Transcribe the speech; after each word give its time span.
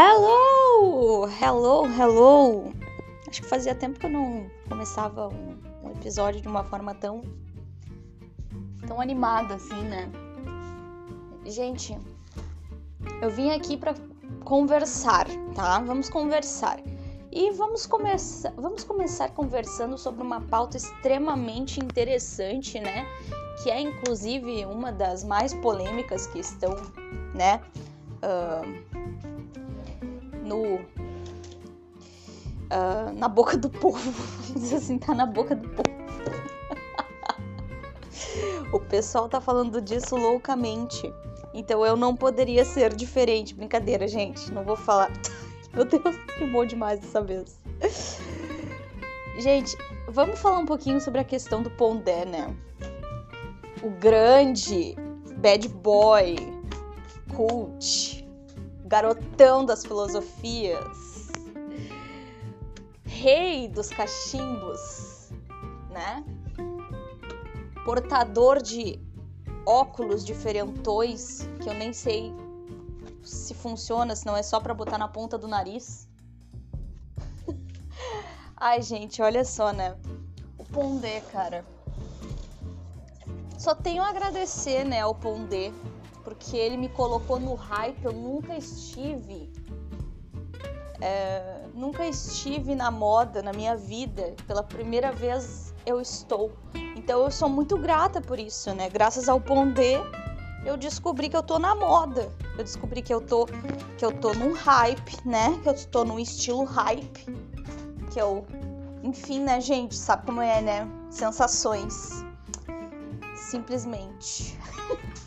Hello! 0.00 1.26
Hello, 1.26 1.84
hello! 1.84 2.72
Acho 3.28 3.42
que 3.42 3.48
fazia 3.48 3.74
tempo 3.74 3.98
que 3.98 4.06
eu 4.06 4.10
não 4.10 4.48
começava 4.68 5.26
um, 5.26 5.58
um 5.82 5.90
episódio 5.90 6.40
de 6.40 6.46
uma 6.46 6.62
forma 6.62 6.94
tão. 6.94 7.22
tão 8.86 9.00
animada 9.00 9.56
assim, 9.56 9.82
né? 9.82 10.08
Gente, 11.44 11.98
eu 13.20 13.28
vim 13.28 13.50
aqui 13.50 13.76
para 13.76 13.92
conversar, 14.44 15.26
tá? 15.52 15.80
Vamos 15.80 16.08
conversar. 16.08 16.78
E 17.32 17.50
vamos 17.50 17.84
começar, 17.84 18.52
vamos 18.52 18.84
começar 18.84 19.30
conversando 19.30 19.98
sobre 19.98 20.22
uma 20.22 20.40
pauta 20.42 20.76
extremamente 20.76 21.80
interessante, 21.80 22.78
né? 22.78 23.04
Que 23.64 23.68
é 23.68 23.80
inclusive 23.80 24.64
uma 24.64 24.92
das 24.92 25.24
mais 25.24 25.52
polêmicas 25.54 26.28
que 26.28 26.38
estão, 26.38 26.76
né? 27.34 27.60
Uh, 28.22 28.87
no 30.48 30.80
uh, 32.68 33.12
na 33.14 33.28
boca 33.28 33.56
do 33.56 33.68
povo, 33.68 34.10
vamos 34.48 34.72
assim, 34.72 34.98
tá 34.98 35.14
na 35.14 35.26
boca 35.26 35.54
do 35.54 35.68
povo. 35.68 35.98
o 38.72 38.80
pessoal 38.80 39.28
tá 39.28 39.40
falando 39.40 39.80
disso 39.80 40.16
loucamente. 40.16 41.12
Então 41.54 41.84
eu 41.84 41.96
não 41.96 42.14
poderia 42.14 42.64
ser 42.64 42.94
diferente. 42.94 43.54
Brincadeira, 43.54 44.06
gente. 44.06 44.52
Não 44.52 44.64
vou 44.64 44.76
falar. 44.76 45.10
Meu 45.72 45.84
Deus, 45.84 46.16
rimou 46.38 46.64
demais 46.64 47.00
dessa 47.00 47.22
vez. 47.22 47.58
Gente, 49.38 49.76
vamos 50.08 50.38
falar 50.38 50.58
um 50.58 50.66
pouquinho 50.66 51.00
sobre 51.00 51.20
a 51.20 51.24
questão 51.24 51.62
do 51.62 51.70
Pondé, 51.70 52.24
né? 52.24 52.54
O 53.82 53.90
grande 53.90 54.96
bad 55.36 55.68
boy, 55.68 56.36
cult, 57.36 58.27
garotão 58.88 59.66
das 59.66 59.84
filosofias, 59.84 61.28
rei 63.04 63.68
dos 63.68 63.90
cachimbos, 63.90 65.30
né? 65.90 66.24
Portador 67.84 68.62
de 68.62 68.98
óculos 69.66 70.24
diferentões 70.24 71.46
que 71.62 71.68
eu 71.68 71.74
nem 71.74 71.92
sei 71.92 72.32
se 73.22 73.52
funciona, 73.52 74.16
se 74.16 74.24
não 74.24 74.34
é 74.34 74.42
só 74.42 74.58
para 74.58 74.72
botar 74.72 74.96
na 74.96 75.06
ponta 75.06 75.36
do 75.36 75.46
nariz. 75.46 76.08
Ai, 78.56 78.80
gente, 78.80 79.20
olha 79.20 79.44
só, 79.44 79.70
né? 79.70 79.98
O 80.56 80.64
Pondé, 80.64 81.20
cara. 81.30 81.62
Só 83.58 83.74
tenho 83.74 84.02
a 84.02 84.08
agradecer, 84.08 84.84
né, 84.84 85.00
ao 85.00 85.14
Pondé 85.14 85.72
porque 86.28 86.58
ele 86.58 86.76
me 86.76 86.90
colocou 86.90 87.40
no 87.40 87.54
hype. 87.54 88.04
Eu 88.04 88.12
nunca 88.12 88.54
estive. 88.54 89.50
É, 91.00 91.62
nunca 91.72 92.06
estive 92.06 92.74
na 92.74 92.90
moda 92.90 93.42
na 93.42 93.50
minha 93.50 93.74
vida. 93.74 94.34
Pela 94.46 94.62
primeira 94.62 95.10
vez 95.10 95.74
eu 95.86 96.00
estou. 96.02 96.52
Então 96.94 97.22
eu 97.22 97.30
sou 97.30 97.48
muito 97.48 97.78
grata 97.78 98.20
por 98.20 98.38
isso, 98.38 98.74
né? 98.74 98.90
Graças 98.90 99.26
ao 99.26 99.40
Pondé, 99.40 99.98
eu 100.66 100.76
descobri 100.76 101.30
que 101.30 101.36
eu 101.36 101.42
tô 101.42 101.58
na 101.58 101.74
moda. 101.74 102.30
Eu 102.58 102.64
descobri 102.64 103.00
que 103.00 103.14
eu 103.14 103.22
tô 103.22 103.46
que 103.96 104.04
eu 104.04 104.12
tô 104.12 104.34
num 104.34 104.52
hype, 104.52 105.16
né? 105.24 105.58
Que 105.62 105.70
eu 105.70 105.86
tô 105.86 106.04
num 106.04 106.18
estilo 106.18 106.64
hype. 106.64 107.24
Que 108.12 108.20
eu, 108.20 108.44
enfim, 109.02 109.40
né, 109.40 109.62
gente, 109.62 109.94
sabe 109.96 110.26
como 110.26 110.42
é, 110.42 110.60
né? 110.60 110.86
Sensações. 111.08 112.22
Simplesmente. 113.34 114.58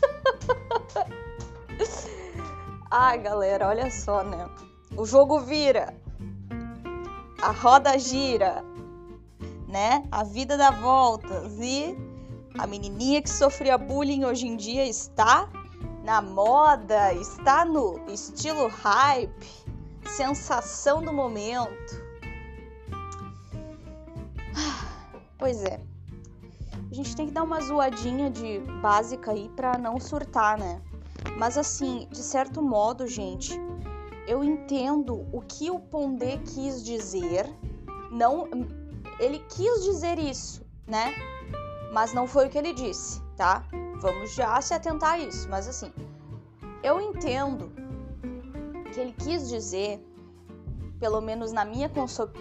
Ai, 2.90 3.18
galera, 3.18 3.68
olha 3.68 3.90
só, 3.90 4.22
né? 4.22 4.48
O 4.96 5.06
jogo 5.06 5.40
vira, 5.40 5.94
a 7.40 7.50
roda 7.50 7.98
gira, 7.98 8.62
né? 9.66 10.06
A 10.12 10.22
vida 10.22 10.56
dá 10.56 10.70
voltas 10.70 11.58
e 11.58 11.96
a 12.58 12.66
menininha 12.66 13.22
que 13.22 13.30
sofria 13.30 13.78
bullying 13.78 14.24
hoje 14.24 14.46
em 14.46 14.56
dia 14.56 14.86
está 14.86 15.48
na 16.04 16.20
moda, 16.20 17.14
está 17.14 17.64
no 17.64 17.98
estilo 18.08 18.68
hype, 18.68 19.46
sensação 20.06 21.02
do 21.02 21.12
momento. 21.12 22.02
Pois 25.38 25.62
é. 25.64 25.91
A 26.92 26.94
gente 26.94 27.16
tem 27.16 27.26
que 27.28 27.32
dar 27.32 27.42
uma 27.42 27.58
zoadinha 27.58 28.28
de 28.28 28.58
básica 28.82 29.30
aí 29.32 29.48
para 29.56 29.78
não 29.78 29.98
surtar, 29.98 30.58
né? 30.58 30.78
Mas 31.38 31.56
assim, 31.56 32.06
de 32.10 32.18
certo 32.18 32.60
modo, 32.60 33.06
gente, 33.06 33.58
eu 34.28 34.44
entendo 34.44 35.26
o 35.32 35.40
que 35.40 35.70
o 35.70 35.78
Pondé 35.78 36.36
quis 36.36 36.84
dizer. 36.84 37.46
Não, 38.10 38.46
ele 39.18 39.38
quis 39.38 39.84
dizer 39.84 40.18
isso, 40.18 40.66
né? 40.86 41.14
Mas 41.94 42.12
não 42.12 42.26
foi 42.26 42.48
o 42.48 42.50
que 42.50 42.58
ele 42.58 42.74
disse, 42.74 43.22
tá? 43.38 43.64
Vamos 44.02 44.34
já 44.34 44.60
se 44.60 44.74
atentar 44.74 45.12
a 45.12 45.18
isso. 45.18 45.48
Mas 45.48 45.66
assim, 45.66 45.90
eu 46.82 47.00
entendo 47.00 47.72
que 48.92 49.00
ele 49.00 49.14
quis 49.14 49.48
dizer, 49.48 49.98
pelo 51.00 51.22
menos 51.22 51.52
na 51.52 51.64
minha 51.64 51.90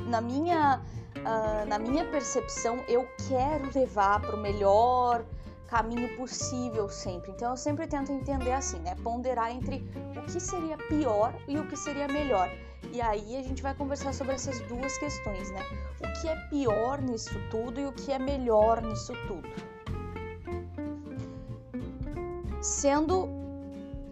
na 0.07 0.19
minha 0.19 0.81
uh, 1.19 1.67
na 1.67 1.77
minha 1.77 2.05
percepção, 2.09 2.83
eu 2.87 3.07
quero 3.27 3.69
levar 3.73 4.21
para 4.21 4.35
o 4.35 4.39
melhor 4.39 5.23
caminho 5.67 6.15
possível 6.17 6.89
sempre. 6.89 7.31
Então 7.31 7.51
eu 7.51 7.57
sempre 7.57 7.87
tento 7.87 8.11
entender 8.11 8.51
assim, 8.51 8.79
né? 8.79 8.95
Ponderar 9.03 9.51
entre 9.51 9.77
o 10.17 10.21
que 10.23 10.39
seria 10.39 10.77
pior 10.77 11.33
e 11.47 11.57
o 11.57 11.67
que 11.67 11.77
seria 11.77 12.07
melhor. 12.07 12.49
E 12.91 13.01
aí 13.01 13.37
a 13.37 13.41
gente 13.41 13.61
vai 13.63 13.73
conversar 13.73 14.13
sobre 14.13 14.35
essas 14.35 14.59
duas 14.61 14.97
questões, 14.97 15.49
né? 15.51 15.61
O 15.99 16.21
que 16.21 16.27
é 16.27 16.35
pior 16.49 17.01
nisso 17.01 17.39
tudo 17.49 17.79
e 17.79 17.85
o 17.85 17.93
que 17.93 18.11
é 18.11 18.19
melhor 18.19 18.81
nisso 18.81 19.13
tudo. 19.27 19.47
Sendo 22.61 23.29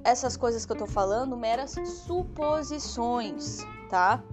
essas 0.04 0.38
coisas 0.38 0.66
que 0.66 0.72
eu 0.72 0.78
tô 0.78 0.88
falando 0.88 1.36
meras 1.36 1.76
suposições, 2.06 3.66
tá? 3.90 4.24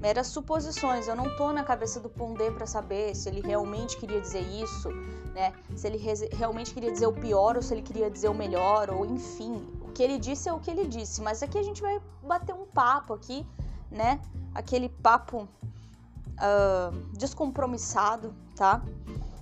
Meras 0.00 0.28
suposições. 0.28 1.08
Eu 1.08 1.16
não 1.16 1.36
tô 1.36 1.52
na 1.52 1.64
cabeça 1.64 2.00
do 2.00 2.08
Pondé 2.08 2.50
para 2.50 2.66
saber 2.66 3.14
se 3.14 3.28
ele 3.28 3.40
realmente 3.40 3.96
queria 3.96 4.20
dizer 4.20 4.40
isso, 4.40 4.90
né? 5.34 5.52
Se 5.74 5.86
ele 5.86 5.98
realmente 6.32 6.72
queria 6.72 6.92
dizer 6.92 7.06
o 7.06 7.12
pior 7.12 7.56
ou 7.56 7.62
se 7.62 7.74
ele 7.74 7.82
queria 7.82 8.10
dizer 8.10 8.28
o 8.28 8.34
melhor, 8.34 8.90
ou 8.90 9.04
enfim. 9.04 9.66
O 9.82 9.92
que 9.92 10.02
ele 10.02 10.18
disse 10.18 10.48
é 10.48 10.52
o 10.52 10.60
que 10.60 10.70
ele 10.70 10.86
disse. 10.86 11.20
Mas 11.22 11.42
aqui 11.42 11.58
a 11.58 11.62
gente 11.62 11.80
vai 11.80 12.00
bater 12.22 12.54
um 12.54 12.66
papo 12.66 13.14
aqui, 13.14 13.46
né? 13.90 14.20
Aquele 14.54 14.88
papo 14.88 15.48
uh, 16.36 16.96
descompromissado, 17.12 18.34
tá? 18.54 18.82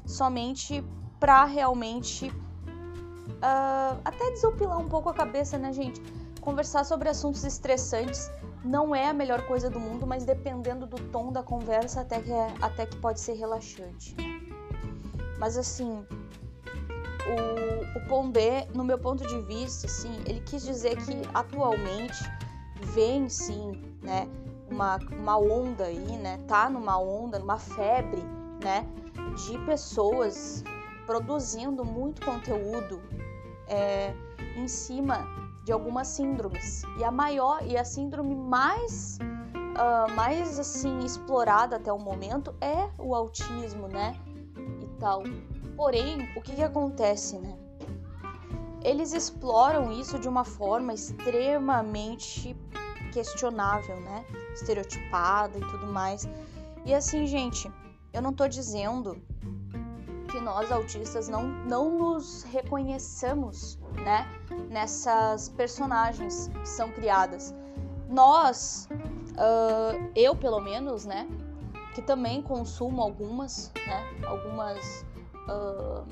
Somente 0.07 0.85
pra 1.19 1.45
realmente 1.45 2.29
uh, 2.29 4.01
até 4.05 4.31
desopilar 4.31 4.79
um 4.79 4.89
pouco 4.89 5.09
a 5.09 5.15
cabeça, 5.15 5.59
né, 5.59 5.73
gente? 5.73 6.01
Conversar 6.41 6.85
sobre 6.85 7.09
assuntos 7.09 7.43
estressantes 7.45 8.31
não 8.65 8.95
é 8.95 9.09
a 9.09 9.13
melhor 9.13 9.47
coisa 9.47 9.69
do 9.69 9.79
mundo, 9.79 10.07
mas 10.07 10.25
dependendo 10.25 10.87
do 10.87 10.97
tom 11.11 11.31
da 11.31 11.43
conversa, 11.43 12.01
até 12.01 12.21
que, 12.21 12.33
é, 12.33 12.55
até 12.63 12.87
que 12.87 12.97
pode 12.97 13.21
ser 13.21 13.35
relaxante. 13.35 14.17
Mas 15.39 15.59
assim, 15.59 16.07
o, 17.27 17.99
o 17.99 18.09
Pondé, 18.09 18.67
no 18.75 18.83
meu 18.83 18.99
ponto 18.99 19.27
de 19.27 19.39
vista, 19.43 19.87
assim, 19.87 20.15
ele 20.27 20.41
quis 20.41 20.65
dizer 20.65 20.97
que 20.97 21.13
atualmente 21.35 22.19
vem 22.95 23.29
sim, 23.29 23.73
né, 24.03 24.27
uma, 24.71 24.97
uma 25.13 25.37
onda 25.37 25.85
aí, 25.85 26.17
né, 26.17 26.39
tá 26.49 26.71
numa 26.71 26.99
onda, 26.99 27.39
numa 27.39 27.59
febre, 27.59 28.23
né, 28.63 28.87
de 29.47 29.59
pessoas 29.67 30.65
produzindo 31.07 31.85
muito 31.85 32.25
conteúdo 32.25 33.03
é, 33.69 34.15
em 34.57 34.67
cima 34.67 35.44
de 35.65 35.73
algumas 35.73 36.09
síndromes. 36.09 36.83
E 36.99 37.05
a 37.05 37.11
maior 37.11 37.67
e 37.67 37.77
a 37.77 37.85
síndrome 37.85 38.35
mais 38.35 39.19
uh, 39.75 40.15
mais 40.15 40.59
assim 40.59 40.99
explorada 41.01 41.77
até 41.77 41.93
o 41.93 41.99
momento 41.99 42.55
é 42.61 42.89
o 42.99 43.15
autismo, 43.15 43.89
né? 43.89 44.15
E 44.81 44.87
tal. 45.01 45.23
Porém, 45.77 46.29
o 46.37 46.43
que, 46.43 46.55
que 46.55 46.63
acontece, 46.63 47.39
né? 47.39 47.57
Eles 48.83 49.13
exploram 49.13 49.91
isso 49.91 50.19
de 50.19 50.29
uma 50.29 50.45
forma 50.45 50.93
extremamente 50.93 52.55
questionável, 53.13 53.99
né? 54.01 54.25
Estereotipada 54.53 55.57
e 55.57 55.61
tudo 55.61 55.87
mais. 55.87 56.29
E 56.85 56.95
assim, 56.95 57.27
gente, 57.27 57.71
eu 58.13 58.21
não 58.21 58.33
tô 58.33 58.47
dizendo 58.47 59.17
que 60.31 60.41
nós 60.41 60.71
autistas 60.71 61.29
não, 61.29 61.45
não 61.45 61.97
nos 61.97 62.43
reconheçamos, 62.43 63.79
né, 64.05 64.29
nessas 64.75 65.49
personagens 65.51 66.49
que 66.49 66.69
são 66.69 66.91
criadas. 66.91 67.55
Nós, 68.09 68.89
uh, 68.91 70.11
eu 70.17 70.35
pelo 70.35 70.61
menos, 70.61 71.05
né, 71.05 71.29
que 71.95 72.03
também 72.03 72.43
consumo 72.43 73.01
algumas, 73.01 73.71
né, 73.87 74.05
algumas, 74.27 75.07
uh, 75.49 76.05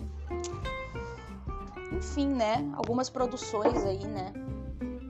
enfim, 1.93 2.29
né, 2.29 2.65
algumas 2.75 3.11
produções 3.11 3.85
aí, 3.85 4.07
né, 4.07 4.33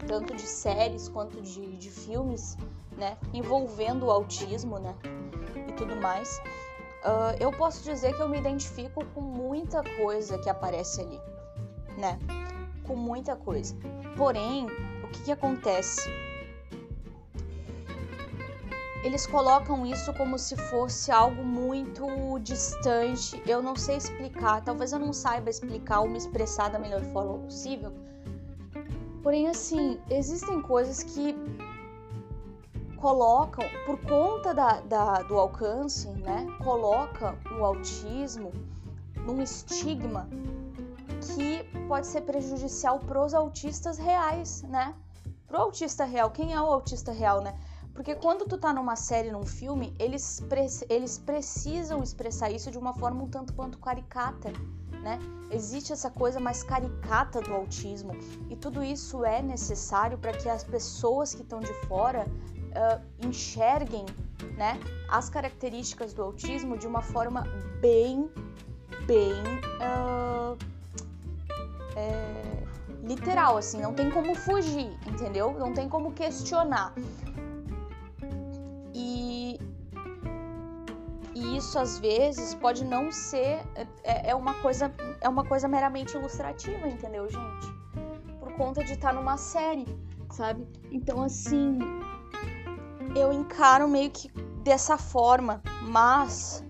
tanto 0.09 0.35
de 0.35 0.47
séries 0.47 1.11
quanto 1.11 1.43
de, 1.43 1.77
de 1.77 1.91
filmes, 1.91 2.57
né, 2.97 3.19
envolvendo 3.35 4.07
o 4.07 4.11
autismo, 4.11 4.79
né, 4.79 4.97
e 5.69 5.73
tudo 5.73 5.95
mais, 5.97 6.41
uh, 7.05 7.37
eu 7.39 7.53
posso 7.53 7.85
dizer 7.85 8.17
que 8.17 8.23
eu 8.23 8.31
me 8.31 8.39
identifico 8.39 9.05
com 9.15 9.21
muita 9.21 9.83
coisa 9.99 10.39
que 10.39 10.49
aparece 10.49 11.03
ali, 11.03 11.21
né, 11.99 12.19
com 12.83 12.97
muita 12.97 13.37
coisa. 13.37 13.75
Porém, 14.17 14.67
o 15.03 15.09
que, 15.09 15.25
que 15.25 15.33
acontece? 15.33 16.11
eles 19.03 19.27
colocam 19.27 19.85
isso 19.85 20.13
como 20.15 20.39
se 20.39 20.57
fosse 20.57 21.11
algo 21.11 21.43
muito 21.45 22.39
distante. 22.39 23.43
Eu 23.47 23.61
não 23.61 23.75
sei 23.75 23.97
explicar, 23.97 24.63
talvez 24.63 24.93
eu 24.93 24.99
não 24.99 25.13
saiba 25.13 25.51
explicar 25.51 26.01
ou 26.01 26.09
me 26.09 26.17
expressar 26.17 26.71
da 26.71 26.79
melhor 26.79 27.03
forma 27.13 27.39
possível. 27.39 27.93
Porém, 29.23 29.49
assim, 29.49 30.01
existem 30.09 30.63
coisas 30.63 31.03
que 31.03 31.37
colocam, 32.97 33.65
por 33.87 33.99
conta 34.01 34.55
da, 34.55 34.81
da, 34.81 35.23
do 35.23 35.37
alcance, 35.37 36.09
né? 36.09 36.47
Coloca 36.63 37.37
o 37.59 37.65
autismo 37.65 38.53
num 39.27 39.43
estigma 39.43 40.29
que 41.35 41.65
pode 41.89 42.07
ser 42.07 42.23
prejudicial 42.23 42.99
para 42.99 43.25
os 43.25 43.35
autistas 43.35 43.99
reais, 43.99 44.63
né? 44.63 44.95
Pro 45.47 45.59
autista 45.59 46.05
real, 46.05 46.31
quem 46.31 46.55
é 46.55 46.61
o 46.61 46.65
autista 46.65 47.13
real, 47.13 47.41
né? 47.41 47.55
Porque 47.95 48.15
quando 48.15 48.47
tu 48.47 48.57
tá 48.57 48.73
numa 48.73 48.97
série, 48.97 49.31
num 49.31 49.45
filme, 49.45 49.95
eles, 49.99 50.41
pre 50.49 50.67
eles 50.89 51.19
precisam 51.19 52.03
expressar 52.03 52.51
isso 52.51 52.71
de 52.71 52.79
uma 52.79 52.95
forma 52.95 53.23
um 53.23 53.29
tanto 53.29 53.53
quanto 53.53 53.79
caricata, 53.79 54.51
né? 55.03 55.19
Existe 55.51 55.93
essa 55.93 56.11
coisa 56.11 56.41
mais 56.41 56.63
caricata 56.63 57.41
do 57.41 57.53
autismo 57.53 58.13
e 58.49 58.57
tudo 58.57 58.83
isso 58.83 59.25
é 59.25 59.43
necessário 59.43 60.17
para 60.17 60.33
que 60.33 60.49
as 60.49 60.65
pessoas 60.65 61.35
que 61.35 61.43
estão 61.43 61.61
de 61.61 61.75
fora 61.87 62.27
uh, 62.73 63.27
enxerguem, 63.27 64.07
né, 64.57 64.79
as 65.09 65.29
características 65.29 66.13
do 66.15 66.23
autismo 66.23 66.79
de 66.79 66.87
uma 66.87 67.03
forma 67.03 67.43
bem, 67.81 68.31
bem 69.07 69.35
uh, 69.81 70.57
é, 71.97 72.65
literal, 73.03 73.57
assim, 73.57 73.81
não 73.81 73.93
tem 73.93 74.11
como 74.11 74.35
fugir, 74.35 74.97
entendeu? 75.07 75.53
Não 75.59 75.73
tem 75.73 75.89
como 75.89 76.13
questionar. 76.13 76.95
isso 81.63 81.79
às 81.79 81.99
vezes 81.99 82.55
pode 82.55 82.85
não 82.85 83.13
ser 83.13 83.63
é, 84.03 84.31
é, 84.31 84.35
uma 84.35 84.55
coisa 84.55 84.93
é 85.21 85.29
uma 85.29 85.45
coisa 85.45 85.69
meramente 85.69 86.17
ilustrativa, 86.17 86.89
entendeu, 86.89 87.29
gente? 87.29 87.73
Por 88.41 88.53
conta 88.55 88.83
de 88.83 88.95
estar 88.95 89.13
numa 89.15 89.37
série, 89.37 89.87
sabe? 90.31 90.67
Então 90.91 91.23
assim, 91.23 91.79
eu 93.15 93.33
encaro 93.33 93.89
meio 93.89 94.11
que 94.11 94.29
dessa 94.65 94.99
forma, 94.99 95.63
mas 95.83 96.65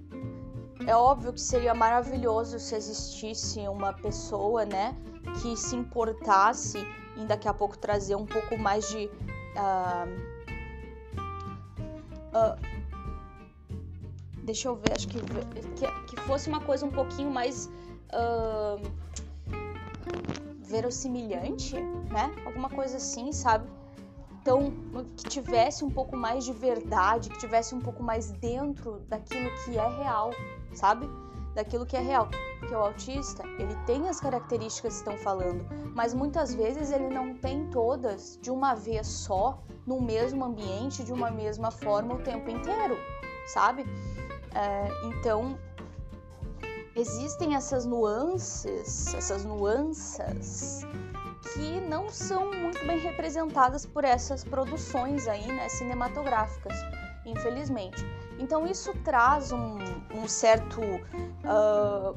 é 0.87 0.95
óbvio 0.95 1.33
que 1.33 1.41
seria 1.41 1.75
maravilhoso 1.75 2.59
se 2.59 2.75
existisse 2.75 3.61
uma 3.61 3.93
pessoa, 3.93 4.65
né, 4.65 4.97
que 5.41 5.57
se 5.57 5.77
importasse 5.77 6.79
em 7.17 7.27
daqui 7.27 7.49
a 7.49 7.55
pouco 7.55 7.77
trazer 7.77 8.17
um 8.17 8.27
pouco 8.27 8.57
mais 8.59 8.89
de 8.89 9.07
uh, 9.57 10.09
uh, 12.35 12.57
deixa 14.43 14.69
eu 14.69 14.77
ver, 14.77 14.93
acho 14.95 15.09
que, 15.09 15.21
que, 15.21 15.87
que 16.09 16.21
fosse 16.23 16.49
uma 16.49 16.61
coisa 16.61 16.85
um 16.87 16.91
pouquinho 16.91 17.31
mais 17.31 17.71
uh, 18.13 18.81
verossimilhante, 20.61 21.77
né? 22.11 22.33
Alguma 22.45 22.69
coisa 22.69 22.97
assim, 22.97 23.33
sabe? 23.33 23.69
Então, 24.41 24.73
que 25.17 25.29
tivesse 25.29 25.85
um 25.85 25.91
pouco 25.91 26.17
mais 26.17 26.45
de 26.45 26.53
verdade, 26.53 27.29
que 27.29 27.39
tivesse 27.39 27.75
um 27.75 27.81
pouco 27.81 28.03
mais 28.03 28.33
dentro 28.33 28.99
daquilo 29.09 29.49
que 29.65 29.79
é 29.79 29.89
real, 29.99 30.31
sabe? 30.75 31.09
Daquilo 31.55 31.85
que 31.85 31.97
é 31.97 32.01
real. 32.01 32.29
Porque 32.59 32.75
o 32.75 32.79
autista, 32.79 33.43
ele 33.59 33.75
tem 33.87 34.09
as 34.09 34.21
características 34.21 34.95
que 34.95 34.99
estão 34.99 35.19
falando, 35.19 35.67
mas 35.95 36.15
muitas 36.15 36.55
vezes 36.55 36.93
ele 36.93 37.09
não 37.09 37.35
tem 37.35 37.69
todas 37.71 38.39
de 38.41 38.51
uma 38.51 38.75
vez 38.75 39.07
só, 39.07 39.63
no 39.87 40.01
mesmo 40.01 40.45
ambiente, 40.45 41.03
de 41.03 41.13
uma 41.13 41.31
mesma 41.31 41.71
forma 41.71 42.15
o 42.15 42.23
tempo 42.23 42.49
inteiro, 42.49 42.97
sabe? 43.47 43.85
É, 44.55 44.89
então, 45.09 45.59
existem 46.95 47.55
essas 47.55 47.85
nuances, 47.85 49.13
essas 49.15 49.45
nuances 49.45 50.87
que 51.53 51.81
não 51.81 52.09
são 52.09 52.53
muito 52.53 52.85
bem 52.87 52.99
representadas 52.99 53.85
por 53.85 54.05
essas 54.05 54.45
produções 54.45 55.27
aí, 55.27 55.47
né, 55.47 55.69
cinematográficas, 55.69 56.77
infelizmente. 57.27 58.05
Então 58.39 58.67
isso 58.67 58.93
traz 59.05 59.53
um, 59.53 59.79
um 60.15 60.27
certo 60.29 60.81
uh, 60.81 62.17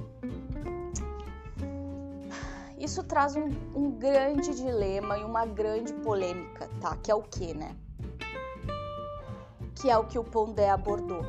isso 2.78 3.04
traz 3.04 3.36
um, 3.36 3.50
um, 3.74 3.92
grande 3.92 4.54
dilema 4.54 5.18
e 5.18 5.24
uma 5.24 5.46
grande 5.46 5.94
polêmica, 5.94 6.70
tá? 6.80 6.96
Que 6.98 7.10
é 7.10 7.16
o 7.16 7.24
que, 7.24 7.54
né? 7.54 7.76
Que 9.76 9.90
é 9.90 9.98
o 9.98 10.06
que 10.06 10.20
o 10.20 10.24
Pondé 10.24 10.70
abordou. 10.70 11.24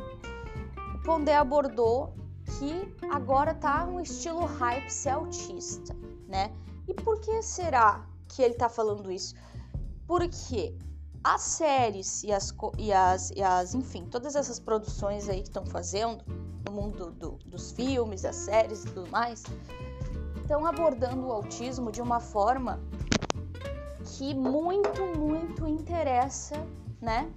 Pondé 1.04 1.34
abordou 1.36 2.14
que 2.58 2.94
agora 3.10 3.54
tá 3.54 3.86
no 3.86 4.00
estilo 4.00 4.44
hype 4.44 4.90
ser 4.90 5.10
autista, 5.10 5.96
né? 6.28 6.52
E 6.86 6.94
por 6.94 7.20
que 7.20 7.42
será 7.42 8.04
que 8.28 8.42
ele 8.42 8.54
tá 8.54 8.68
falando 8.68 9.10
isso? 9.10 9.34
Porque 10.06 10.76
as 11.22 11.42
séries 11.42 12.22
e 12.22 12.32
as, 12.32 12.54
e 12.78 12.92
as, 12.92 13.30
e 13.30 13.42
as 13.42 13.74
enfim, 13.74 14.04
todas 14.06 14.36
essas 14.36 14.60
produções 14.60 15.28
aí 15.28 15.42
que 15.42 15.48
estão 15.48 15.66
fazendo 15.66 16.24
no 16.64 16.72
mundo 16.72 17.10
do, 17.10 17.38
dos 17.46 17.72
filmes, 17.72 18.22
das 18.22 18.36
séries 18.36 18.84
e 18.84 18.88
tudo 18.88 19.10
mais, 19.10 19.44
estão 20.40 20.64
abordando 20.64 21.26
o 21.26 21.32
autismo 21.32 21.90
de 21.90 22.00
uma 22.00 22.20
forma 22.20 22.80
que 24.04 24.34
muito, 24.34 25.04
muito 25.18 25.66
interessa, 25.66 26.54
né, 27.00 27.28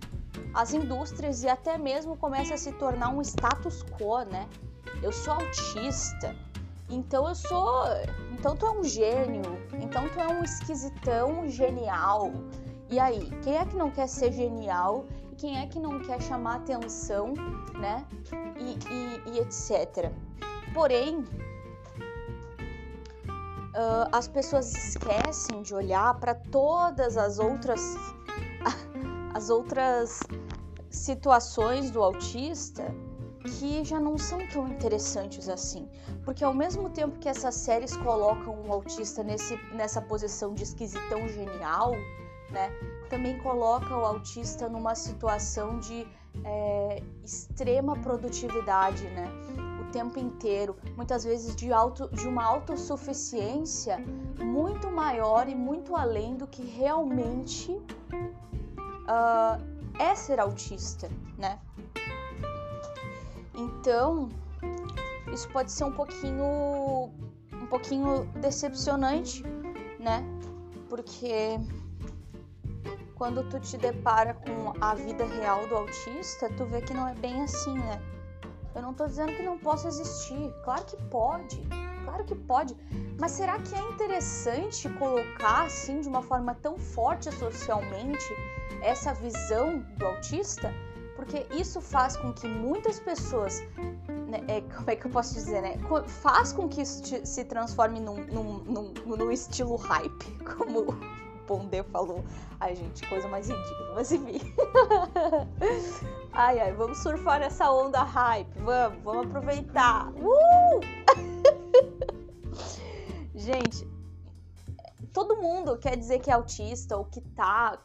as 0.54 0.74
indústrias 0.74 1.44
e 1.44 1.50
até 1.50 1.78
mesmo 1.78 2.16
começa 2.18 2.54
a 2.54 2.58
se 2.58 2.72
tornar 2.74 3.10
um 3.10 3.22
status 3.22 3.84
quo, 3.84 4.24
né? 4.24 4.48
Eu 5.02 5.12
sou 5.12 5.34
autista, 5.34 6.36
então 6.90 7.28
eu 7.28 7.36
sou. 7.36 7.84
Então 8.32 8.56
tu 8.56 8.66
é 8.66 8.72
um 8.72 8.84
gênio, 8.84 9.44
então 9.74 10.08
tu 10.10 10.20
é 10.20 10.28
um 10.28 10.44
esquisitão 10.44 11.48
genial. 11.48 12.32
E 12.92 13.00
aí, 13.00 13.30
quem 13.44 13.56
é 13.58 13.66
que 13.66 13.76
não 13.76 13.92
quer 13.92 14.08
ser 14.08 14.32
genial? 14.32 15.06
Quem 15.38 15.60
é 15.60 15.68
que 15.68 15.80
não 15.80 16.00
quer 16.00 16.22
chamar 16.22 16.56
atenção, 16.58 17.34
né? 17.80 18.06
E, 18.58 18.78
e, 18.92 19.22
e 19.34 19.40
etc. 19.40 20.12
Porém, 20.74 21.20
uh, 23.70 24.10
as 24.12 24.28
pessoas 24.28 24.74
esquecem 24.76 25.62
de 25.62 25.74
olhar 25.74 26.20
para 26.20 26.34
todas 26.34 27.16
as 27.16 27.38
outras 27.40 27.82
as 29.34 29.50
outras 29.50 30.20
situações 30.90 31.92
do 31.92 32.02
autista 32.02 32.84
que 33.58 33.84
já 33.86 34.00
não 34.00 34.18
são 34.18 34.40
tão 34.48 34.68
interessantes 34.68 35.48
assim. 35.48 35.88
Porque 36.26 36.44
ao 36.44 36.54
mesmo 36.54 36.90
tempo 36.90 37.18
que 37.20 37.30
essas 37.30 37.56
séries 37.56 37.96
colocam 37.98 38.60
o 38.68 38.74
autista 38.74 39.24
nesse, 39.24 39.56
nessa 39.74 40.02
posição 40.02 40.54
de 40.54 40.64
esquisitão 40.64 41.28
genial, 41.28 41.94
né, 42.52 42.72
também 43.10 43.38
coloca 43.40 43.96
o 43.96 44.06
autista 44.06 44.70
numa 44.70 44.96
situação 44.96 45.80
de 45.80 46.08
é, 46.44 47.04
extrema 47.24 47.96
produtividade, 47.98 49.04
né? 49.10 49.28
O 49.82 49.92
tempo 49.92 50.20
inteiro, 50.20 50.76
muitas 50.96 51.24
vezes 51.24 51.56
de, 51.56 51.74
auto, 51.74 52.08
de 52.10 52.28
uma 52.28 52.44
autossuficiência 52.44 53.98
muito 54.40 54.90
maior 54.92 55.48
e 55.48 55.56
muito 55.56 55.96
além 55.96 56.36
do 56.36 56.46
que 56.46 56.64
realmente 56.64 57.72
uh, 59.10 59.60
é 59.98 60.14
ser 60.16 60.40
autista, 60.40 61.10
né? 61.38 61.60
Então, 63.56 64.30
isso 65.34 65.50
pode 65.50 65.72
ser 65.72 65.84
um 65.86 65.92
pouquinho 65.92 67.12
um 67.52 67.68
pouquinho 67.68 68.26
decepcionante, 68.36 69.44
né? 70.00 70.24
Porque 70.88 71.60
quando 73.20 73.44
tu 73.50 73.60
te 73.60 73.78
depara 73.78 74.34
com 74.34 74.74
a 74.80 74.96
vida 74.96 75.26
real 75.26 75.68
do 75.68 75.76
autista, 75.76 76.50
tu 76.56 76.66
vê 76.66 76.82
que 76.82 76.94
não 76.94 77.06
é 77.06 77.14
bem 77.14 77.44
assim, 77.44 77.78
né? 77.78 78.02
Eu 78.74 78.82
não 78.82 78.94
tô 78.94 79.06
dizendo 79.06 79.36
que 79.36 79.44
não 79.44 79.58
possa 79.58 79.90
existir, 79.90 80.54
claro 80.64 80.86
que 80.86 80.96
pode, 81.10 81.62
claro 82.06 82.24
que 82.24 82.34
pode, 82.34 82.74
mas 83.20 83.32
será 83.32 83.60
que 83.60 83.76
é 83.76 83.82
interessante 83.92 84.88
colocar 84.92 85.66
assim 85.66 86.00
de 86.00 86.08
uma 86.08 86.22
forma 86.22 86.56
tão 86.56 86.80
forte 86.80 87.30
socialmente 87.36 88.24
essa 88.82 89.14
visão 89.14 89.80
do 89.98 90.06
autista, 90.06 90.74
porque 91.18 91.46
isso 91.52 91.82
faz 91.82 92.16
com 92.16 92.32
que 92.32 92.48
muitas 92.48 93.02
pessoas, 93.02 93.60
né, 94.30 94.42
é, 94.48 94.62
como 94.62 94.90
é 94.90 94.96
que 94.96 95.06
eu 95.08 95.12
posso 95.12 95.34
dizer, 95.34 95.62
né? 95.62 95.76
Faz 96.08 96.54
com 96.54 96.70
que 96.70 96.84
isso 96.84 97.04
se 97.26 97.44
transforme 97.44 98.00
num, 98.00 98.16
num, 98.28 98.60
num, 98.60 98.94
num 99.18 99.30
estilo 99.30 99.76
hype, 99.76 100.38
como 100.56 100.98
Pondé 101.50 101.82
falou. 101.82 102.24
Ai, 102.60 102.76
gente, 102.76 103.08
coisa 103.08 103.28
mais 103.28 103.50
ridícula, 103.50 103.96
mas 103.96 104.12
enfim. 104.12 104.40
ai, 106.32 106.60
ai, 106.60 106.72
vamos 106.74 107.00
surfar 107.00 107.40
nessa 107.40 107.72
onda 107.72 108.04
hype. 108.04 108.60
Vamos, 108.60 109.04
vamos 109.04 109.26
aproveitar. 109.26 110.12
Uh! 110.12 110.80
gente, 113.34 113.88
todo 115.12 115.38
mundo 115.38 115.76
quer 115.80 115.98
dizer 115.98 116.20
que 116.20 116.30
é 116.30 116.34
autista, 116.34 116.96
ou 116.96 117.06
que 117.06 117.20
tá, 117.20 117.80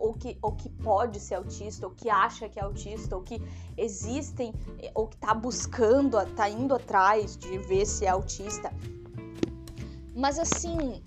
ou 0.00 0.14
que, 0.14 0.38
ou 0.40 0.52
que 0.52 0.70
pode 0.70 1.20
ser 1.20 1.34
autista, 1.34 1.86
ou 1.86 1.92
que 1.92 2.08
acha 2.08 2.48
que 2.48 2.58
é 2.58 2.62
autista, 2.62 3.14
ou 3.14 3.20
que 3.20 3.42
existem, 3.76 4.54
ou 4.94 5.06
que 5.06 5.18
tá 5.18 5.34
buscando, 5.34 6.16
tá 6.34 6.48
indo 6.48 6.74
atrás 6.74 7.36
de 7.36 7.58
ver 7.58 7.84
se 7.84 8.06
é 8.06 8.08
autista. 8.08 8.72
Mas 10.16 10.38
assim, 10.38 11.02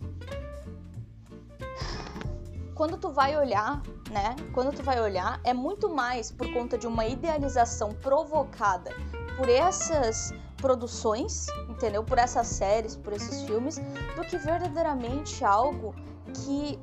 quando 2.76 2.98
tu 2.98 3.10
vai 3.10 3.38
olhar, 3.38 3.82
né? 4.12 4.36
Quando 4.54 4.76
tu 4.76 4.84
vai 4.84 5.02
olhar, 5.02 5.40
é 5.46 5.54
muito 5.54 5.90
mais 5.90 6.30
por 6.30 6.52
conta 6.54 6.78
de 6.78 6.86
uma 6.86 7.06
idealização 7.06 7.94
provocada 7.94 8.92
por 9.38 9.50
essas 9.50 10.34
produções, 10.58 11.48
entendeu? 11.70 12.04
Por 12.04 12.18
essas 12.18 12.48
séries, 12.48 12.96
por 12.98 13.14
esses 13.14 13.44
filmes, 13.44 13.78
do 14.16 14.22
que 14.24 14.38
verdadeiramente 14.38 15.44
algo 15.44 15.96
que 16.34 16.78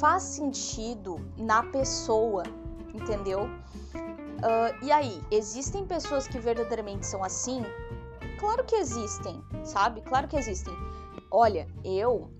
faz 0.00 0.24
sentido 0.24 1.16
na 1.38 1.62
pessoa, 1.62 2.42
entendeu? 2.92 3.44
Uh, 3.44 4.84
e 4.84 4.90
aí, 4.90 5.22
existem 5.30 5.86
pessoas 5.86 6.26
que 6.26 6.38
verdadeiramente 6.38 7.06
são 7.06 7.22
assim? 7.22 7.62
Claro 8.40 8.64
que 8.64 8.74
existem, 8.74 9.42
sabe? 9.62 10.00
Claro 10.02 10.26
que 10.26 10.36
existem. 10.36 10.74
Olha, 11.30 11.68
eu, 11.84 12.30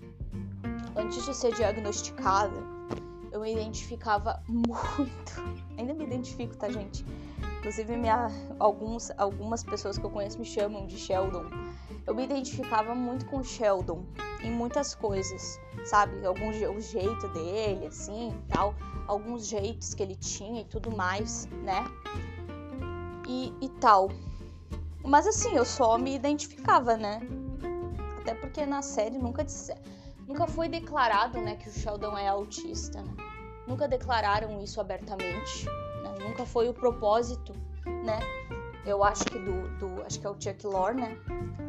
antes 0.95 1.25
de 1.25 1.33
ser 1.33 1.53
diagnosticada, 1.53 2.55
eu 3.31 3.41
me 3.41 3.51
identificava 3.51 4.41
muito. 4.47 5.43
Ainda 5.77 5.93
me 5.93 6.05
identifico, 6.05 6.55
tá, 6.55 6.69
gente? 6.69 7.05
Inclusive, 7.59 7.97
minha, 7.97 8.29
alguns, 8.59 9.11
algumas 9.17 9.63
pessoas 9.63 9.97
que 9.97 10.05
eu 10.05 10.09
conheço 10.09 10.39
me 10.39 10.45
chamam 10.45 10.85
de 10.85 10.97
Sheldon. 10.97 11.45
Eu 12.05 12.13
me 12.13 12.23
identificava 12.23 12.93
muito 12.93 13.25
com 13.25 13.43
Sheldon 13.43 14.05
em 14.41 14.51
muitas 14.51 14.93
coisas, 14.93 15.59
sabe? 15.85 16.23
Algum 16.25 16.49
o 16.49 16.79
jeito 16.79 17.27
dele, 17.29 17.87
assim, 17.87 18.31
tal, 18.47 18.75
alguns 19.07 19.47
jeitos 19.47 19.93
que 19.93 20.03
ele 20.03 20.15
tinha 20.15 20.61
e 20.61 20.65
tudo 20.65 20.95
mais, 20.95 21.47
né? 21.63 21.83
E, 23.27 23.51
e 23.59 23.69
tal. 23.81 24.09
Mas 25.03 25.27
assim, 25.27 25.55
eu 25.55 25.65
só 25.65 25.97
me 25.97 26.15
identificava, 26.15 26.95
né? 26.95 27.21
Até 28.19 28.33
porque 28.35 28.65
na 28.65 28.81
série 28.81 29.17
nunca 29.17 29.43
disse, 29.43 29.73
nunca 30.27 30.47
foi 30.47 30.67
declarado, 30.67 31.39
né, 31.39 31.55
que 31.55 31.69
o 31.69 31.71
Sheldon 31.71 32.17
é 32.17 32.27
autista, 32.27 33.01
né? 33.01 33.13
Nunca 33.67 33.87
declararam 33.87 34.61
isso 34.61 34.79
abertamente 34.79 35.65
nunca 36.35 36.45
foi 36.45 36.67
o 36.67 36.73
propósito, 36.73 37.53
né? 37.85 38.19
Eu 38.85 39.03
acho 39.03 39.23
que 39.25 39.39
do, 39.39 39.67
do 39.79 40.03
acho 40.03 40.19
que 40.19 40.27
é 40.27 40.29
o 40.29 40.35
Chuck 40.39 40.65
Lorre, 40.67 40.95
né? 40.95 41.17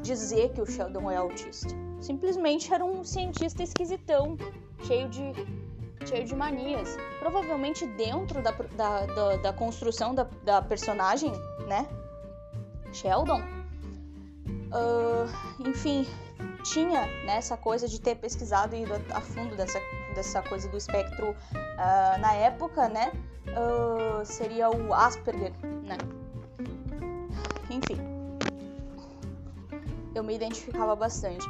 Dizer 0.02 0.52
que 0.52 0.60
o 0.60 0.66
Sheldon 0.66 1.10
é 1.10 1.16
autista. 1.16 1.74
Simplesmente 2.00 2.72
era 2.72 2.84
um 2.84 3.04
cientista 3.04 3.62
esquisitão, 3.62 4.36
cheio 4.84 5.08
de 5.08 5.32
cheio 6.04 6.24
de 6.24 6.34
manias. 6.36 6.96
Provavelmente 7.18 7.86
dentro 7.86 8.42
da, 8.42 8.50
da, 8.50 9.06
da, 9.06 9.36
da 9.36 9.52
construção 9.52 10.14
da, 10.14 10.24
da, 10.44 10.60
personagem, 10.60 11.32
né? 11.66 11.86
Sheldon. 12.92 13.40
Uh, 14.66 15.68
enfim, 15.68 16.06
tinha 16.72 17.06
né, 17.24 17.36
essa 17.36 17.56
coisa 17.56 17.88
de 17.88 18.00
ter 18.00 18.16
pesquisado 18.16 18.74
e 18.74 18.82
ido 18.82 18.92
a 19.10 19.20
fundo 19.20 19.56
dessa, 19.56 19.80
dessa 20.14 20.42
coisa 20.42 20.68
do 20.68 20.76
espectro 20.76 21.30
uh, 21.30 22.20
na 22.20 22.32
época, 22.34 22.88
né? 22.88 23.12
uh, 23.56 24.24
seria 24.24 24.70
o 24.70 24.92
Asperger, 24.92 25.52
né? 25.82 25.96
Enfim, 27.70 27.98
eu 30.14 30.22
me 30.22 30.34
identificava 30.34 30.94
bastante. 30.94 31.46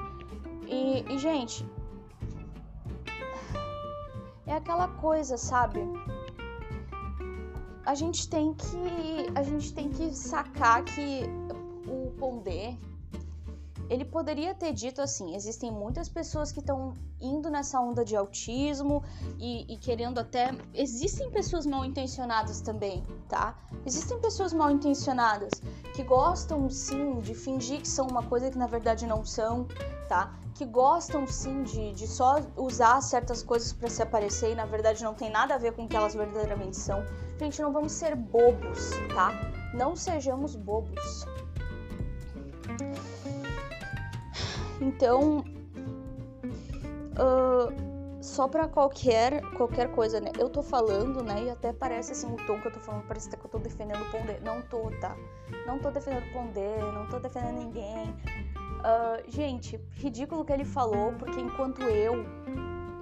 E, 0.66 1.04
e, 1.08 1.18
gente, 1.18 1.66
é 4.46 4.54
aquela 4.54 4.88
coisa, 4.88 5.37
sabe? 5.37 5.80
A 7.85 7.94
gente 7.94 8.28
tem 8.28 8.52
que 8.52 9.30
a 9.35 9.42
gente 9.42 9.73
tem 9.73 9.88
que 9.88 10.12
sacar 10.12 10.82
que 10.85 11.23
o 11.87 12.11
Pondé 12.18 12.76
ele 13.88 14.05
poderia 14.05 14.55
ter 14.55 14.73
dito 14.73 15.00
assim: 15.00 15.35
existem 15.35 15.71
muitas 15.71 16.09
pessoas 16.09 16.52
que 16.52 16.61
estão 16.61 16.93
indo 17.21 17.50
nessa 17.50 17.81
onda 17.81 18.05
de 18.05 18.16
autismo 18.16 19.02
e, 19.38 19.73
e, 19.73 19.76
querendo 19.78 20.19
até. 20.19 20.55
Existem 20.75 21.31
pessoas 21.31 21.66
mal 21.66 21.85
intencionadas 21.85 22.61
também, 22.61 23.05
tá? 23.28 23.57
Existem 23.85 24.21
pessoas 24.21 24.52
mal 24.52 24.71
intencionadas 24.71 25.50
que 25.95 26.02
gostam 26.02 26.69
sim 26.69 27.21
de 27.21 27.35
fingir 27.35 27.81
que 27.81 27.88
são 27.88 28.07
uma 28.07 28.23
coisa 28.23 28.50
que 28.50 28.59
na 28.59 28.66
verdade 28.66 29.07
não 29.07 29.25
são, 29.25 29.66
tá? 30.09 30.35
Que 30.55 30.64
gostam 30.64 31.26
sim 31.26 31.62
de, 31.62 31.93
de 31.93 32.07
só 32.07 32.37
usar 32.57 33.00
certas 33.00 33.43
coisas 33.43 33.73
para 33.73 33.88
se 33.88 34.02
aparecer 34.02 34.52
e 34.52 34.55
na 34.55 34.66
verdade 34.66 35.02
não 35.02 35.14
tem 35.14 35.31
nada 35.31 35.55
a 35.55 35.59
ver 35.59 35.73
com 35.73 35.85
o 35.85 35.88
que 35.88 35.97
elas 35.97 36.14
verdadeiramente 36.14 36.76
são. 36.76 37.05
Gente, 37.38 37.61
não 37.62 37.73
vamos 37.73 37.93
ser 37.93 38.14
bobos, 38.16 38.90
tá? 39.14 39.33
Não 39.75 39.95
sejamos 39.95 40.57
bobos. 40.57 41.26
Então, 44.80 45.45
uh, 47.12 48.23
só 48.23 48.49
para 48.49 48.68
qualquer 48.68 49.40
qualquer 49.56 49.90
coisa, 49.92 50.21
né? 50.21 50.30
Eu 50.38 50.49
tô 50.49 50.62
falando, 50.62 51.23
né? 51.23 51.45
E 51.45 51.50
até 51.50 51.73
parece 51.73 52.12
assim 52.12 52.26
o 52.26 52.37
tom 52.47 52.61
que 52.61 52.68
eu 52.68 52.73
tô 52.73 52.80
falando, 52.80 53.06
parece 53.06 53.30
que 53.30 53.37
eu 53.37 53.50
tô 53.50 53.59
defendendo 53.59 54.02
o 54.02 54.11
Pondé. 54.11 54.40
Não 54.45 54.61
tô, 54.62 54.90
tá? 55.00 55.16
Não 55.66 55.78
tô 55.78 55.90
defendendo 55.90 56.25
o 56.28 56.33
Pondé, 56.33 56.78
não 56.92 57.09
tô 57.09 57.18
defendendo 57.18 57.59
ninguém. 57.59 58.14
Uh, 58.87 59.30
gente, 59.30 59.80
ridículo 59.95 60.45
que 60.45 60.52
ele 60.52 60.64
falou, 60.64 61.12
porque 61.14 61.40
enquanto 61.40 61.83
eu, 61.83 62.25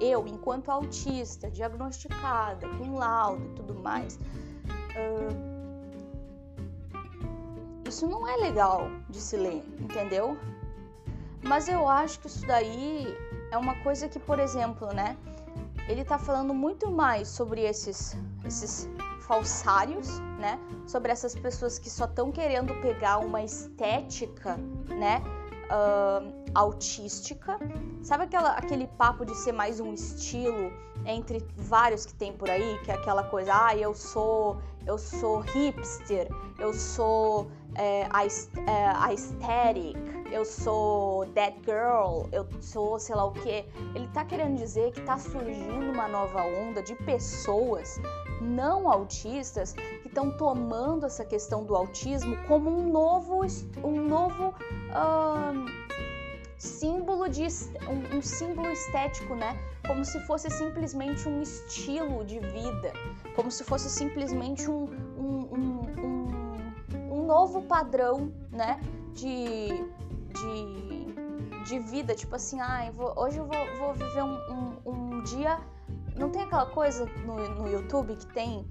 eu, 0.01 0.27
enquanto 0.27 0.71
autista, 0.71 1.51
diagnosticada, 1.51 2.69
com 2.69 2.95
laudo 2.97 3.45
e 3.45 3.55
tudo 3.55 3.75
mais, 3.75 4.19
uh, 4.95 5.55
isso 7.89 8.07
não 8.07 8.27
é 8.27 8.37
legal 8.37 8.89
de 9.11 9.21
se 9.21 9.37
ler, 9.37 9.63
entendeu? 9.79 10.39
Mas 11.47 11.69
eu 11.69 11.89
acho 11.89 12.21
que 12.21 12.27
isso 12.27 12.47
daí 12.47 13.17
é 13.51 13.59
uma 13.59 13.75
coisa 13.83 14.09
que, 14.09 14.19
por 14.19 14.39
exemplo, 14.39 14.89
né? 14.93 15.17
Ele 15.87 16.05
tá 16.05 16.19
falando 16.19 16.55
muito 16.55 16.91
mais 16.91 17.29
sobre 17.29 17.63
esses, 17.63 18.17
esses 18.45 18.89
falsários, 19.27 20.19
né? 20.39 20.59
Sobre 20.87 21.13
essas 21.13 21.35
pessoas 21.35 21.79
que 21.79 21.91
só 21.91 22.07
estão 22.07 22.33
querendo 22.33 22.75
pegar 22.81 23.19
uma 23.19 23.43
estética, 23.43 24.57
né? 24.89 25.23
Uh, 25.65 26.45
autística. 26.55 27.59
Sabe 28.03 28.25
aquela, 28.25 28.53
aquele 28.53 28.87
papo 28.87 29.25
de 29.25 29.35
ser 29.35 29.53
mais 29.53 29.81
um 29.81 29.93
estilo 29.93 30.73
entre 31.07 31.47
vários 31.57 32.07
que 32.07 32.15
tem 32.15 32.33
por 32.33 32.49
aí, 32.49 32.79
que 32.85 32.91
é 32.91 32.95
aquela 32.95 33.25
coisa, 33.25 33.53
ah, 33.67 33.77
eu 33.77 33.95
sou, 33.95 34.59
eu 34.87 34.97
sou 34.97 35.41
hipster, 35.41 36.29
eu 36.59 36.73
sou 36.73 37.51
é, 37.75 38.07
a 38.11 39.09
aesthetic, 39.09 39.99
eu 40.35 40.45
sou 40.45 41.27
that 41.27 41.57
girl, 41.65 42.27
eu 42.33 42.47
sou 42.61 42.99
sei 42.99 43.15
lá 43.15 43.25
o 43.25 43.33
que. 43.33 43.65
Ele 43.95 44.09
tá 44.13 44.25
querendo 44.25 44.57
dizer 44.57 44.91
que 44.91 45.01
tá 45.03 45.17
surgindo 45.17 45.93
uma 45.93 46.09
nova 46.09 46.43
onda 46.43 46.83
de 46.83 46.95
pessoas 46.97 48.01
não 48.41 48.91
autistas 48.91 49.73
que 49.73 50.09
estão 50.09 50.37
tomando 50.37 51.07
essa 51.07 51.25
questão 51.25 51.65
do 51.65 51.77
autismo 51.77 52.37
como 52.49 52.69
um 52.69 52.91
novo, 52.91 53.43
um 53.83 54.09
novo 54.09 54.49
uh, 54.49 55.65
símbolo 56.59 57.29
de 57.29 57.45
um, 57.45 58.19
um, 58.19 58.21
símbolo 58.21 58.73
estético, 58.73 59.37
né? 59.37 59.57
Como 59.87 60.05
se 60.05 60.19
fosse 60.27 60.51
simplesmente 60.51 61.29
um 61.29 61.43
estilo 61.43 62.25
de 62.25 62.41
vida, 62.41 62.93
como 63.37 63.53
se 63.53 63.63
fosse 63.63 63.89
simplesmente 63.89 64.69
um, 64.69 64.85
um, 65.17 65.81
um 67.13 67.25
novo 67.25 67.63
padrão, 67.63 68.33
né? 68.51 68.81
De, 69.15 69.69
de, 70.35 71.65
de 71.65 71.79
vida, 71.79 72.15
tipo 72.15 72.35
assim, 72.35 72.61
ah, 72.61 72.91
hoje 73.17 73.39
eu 73.39 73.47
vou, 73.47 73.79
vou 73.79 73.95
viver 73.95 74.23
um, 74.23 74.37
um, 74.53 74.91
um, 74.91 75.23
dia. 75.23 75.59
Não 76.17 76.31
tem 76.31 76.43
aquela 76.43 76.67
coisa 76.67 77.07
no, 77.25 77.37
no 77.51 77.69
YouTube 77.69 78.15
que 78.17 78.27
tem 78.27 78.67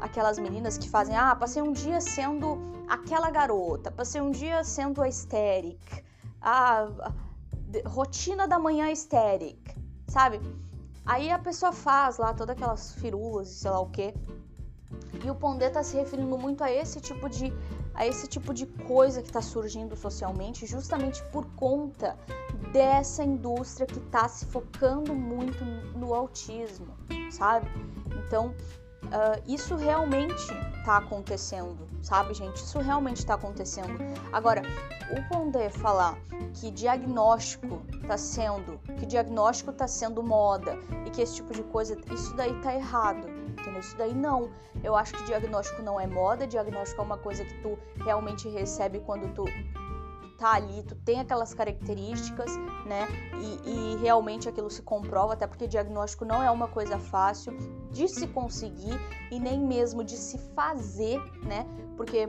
aquelas 0.00 0.38
meninas 0.38 0.78
que 0.78 0.88
fazem, 0.88 1.16
ah, 1.16 1.34
passei 1.34 1.62
um 1.62 1.72
dia 1.72 2.00
sendo 2.00 2.58
aquela 2.88 3.30
garota, 3.30 3.90
passei 3.90 4.20
um 4.20 4.30
dia 4.30 4.62
sendo 4.64 5.02
a 5.02 5.08
hysteric, 5.08 6.04
ah, 6.40 6.88
rotina 7.86 8.46
da 8.46 8.58
manhã 8.58 8.90
hysteric, 8.90 9.74
sabe? 10.06 10.40
Aí 11.04 11.30
a 11.30 11.38
pessoa 11.38 11.72
faz 11.72 12.18
lá 12.18 12.34
todas 12.34 12.54
aquelas 12.54 12.92
firulas 12.94 13.50
e 13.50 13.54
sei 13.54 13.70
lá 13.70 13.80
o 13.80 13.88
que. 13.88 14.14
E 15.24 15.30
o 15.30 15.34
Pondé 15.34 15.70
tá 15.70 15.82
se 15.82 15.96
referindo 15.96 16.36
muito 16.38 16.62
a 16.62 16.70
esse 16.70 17.00
tipo 17.00 17.28
de 17.28 17.52
a 17.98 18.06
esse 18.06 18.28
tipo 18.28 18.54
de 18.54 18.64
coisa 18.64 19.20
que 19.20 19.26
está 19.26 19.42
surgindo 19.42 19.96
socialmente, 19.96 20.64
justamente 20.66 21.20
por 21.32 21.44
conta 21.56 22.16
dessa 22.72 23.24
indústria 23.24 23.88
que 23.88 23.98
está 23.98 24.28
se 24.28 24.46
focando 24.46 25.12
muito 25.12 25.64
no 25.98 26.14
autismo, 26.14 26.96
sabe? 27.28 27.68
Então, 28.24 28.54
uh, 29.06 29.42
isso 29.48 29.74
realmente 29.74 30.46
está 30.76 30.98
acontecendo, 30.98 31.76
sabe, 32.00 32.34
gente? 32.34 32.58
Isso 32.58 32.78
realmente 32.78 33.16
está 33.16 33.34
acontecendo. 33.34 33.98
Agora, 34.32 34.62
o 35.10 35.28
Pondé 35.28 35.68
falar 35.68 36.16
que 36.54 36.70
diagnóstico 36.70 37.82
está 38.00 38.16
sendo, 38.16 38.78
que 38.96 39.06
diagnóstico 39.06 39.72
está 39.72 39.88
sendo 39.88 40.22
moda 40.22 40.78
e 41.04 41.10
que 41.10 41.20
esse 41.20 41.34
tipo 41.34 41.52
de 41.52 41.64
coisa, 41.64 41.98
isso 42.14 42.32
daí 42.36 42.54
tá 42.60 42.72
errado, 42.72 43.26
entendeu? 43.68 43.80
Isso 43.80 43.96
daí 43.96 44.14
não. 44.14 44.50
Eu 44.82 44.96
acho 44.96 45.14
que 45.14 45.24
diagnóstico 45.24 45.82
não 45.82 46.00
é 46.00 46.06
moda, 46.06 46.46
diagnóstico 46.46 47.00
é 47.00 47.04
uma 47.04 47.18
coisa 47.18 47.44
que 47.44 47.54
tu 47.62 47.78
realmente 48.04 48.48
recebe 48.48 49.00
quando 49.00 49.32
tu 49.34 49.44
tá 50.38 50.52
ali, 50.52 50.84
tu 50.84 50.94
tem 50.94 51.18
aquelas 51.18 51.52
características, 51.52 52.56
né? 52.86 53.08
E, 53.42 53.70
e, 53.70 53.96
realmente 53.96 54.48
aquilo 54.48 54.70
se 54.70 54.82
comprova, 54.82 55.32
até 55.32 55.48
porque 55.48 55.66
diagnóstico 55.66 56.24
não 56.24 56.40
é 56.40 56.48
uma 56.48 56.68
coisa 56.68 56.96
fácil 56.96 57.56
de 57.90 58.06
se 58.06 58.28
conseguir 58.28 58.96
e 59.32 59.40
nem 59.40 59.58
mesmo 59.58 60.04
de 60.04 60.16
se 60.16 60.38
fazer, 60.54 61.20
né? 61.42 61.66
Porque 61.96 62.28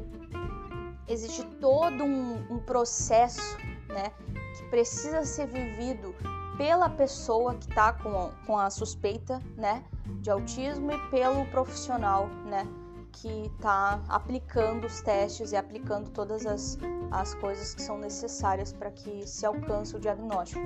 existe 1.08 1.46
todo 1.62 2.04
um, 2.04 2.56
um 2.56 2.60
processo, 2.60 3.58
né? 3.88 4.12
Que 4.58 4.64
precisa 4.70 5.24
ser 5.24 5.46
vivido 5.46 6.16
pela 6.58 6.90
pessoa 6.90 7.54
que 7.54 7.68
tá 7.68 7.94
com, 7.94 8.32
com 8.48 8.58
a 8.58 8.72
suspeita, 8.72 9.40
né? 9.56 9.84
De 10.22 10.30
autismo 10.30 10.92
e 10.92 11.10
pelo 11.10 11.46
profissional, 11.48 12.28
né? 12.46 12.68
que 13.12 13.48
está 13.48 14.02
aplicando 14.08 14.86
os 14.86 15.02
testes 15.02 15.52
e 15.52 15.56
aplicando 15.56 16.10
todas 16.12 16.46
as, 16.46 16.78
as 17.12 17.34
coisas 17.36 17.74
que 17.74 17.82
são 17.82 17.98
necessárias 17.98 18.72
para 18.72 18.92
que 18.92 19.28
se 19.28 19.46
alcance 19.46 19.96
o 19.96 20.00
diagnóstico. 20.00 20.62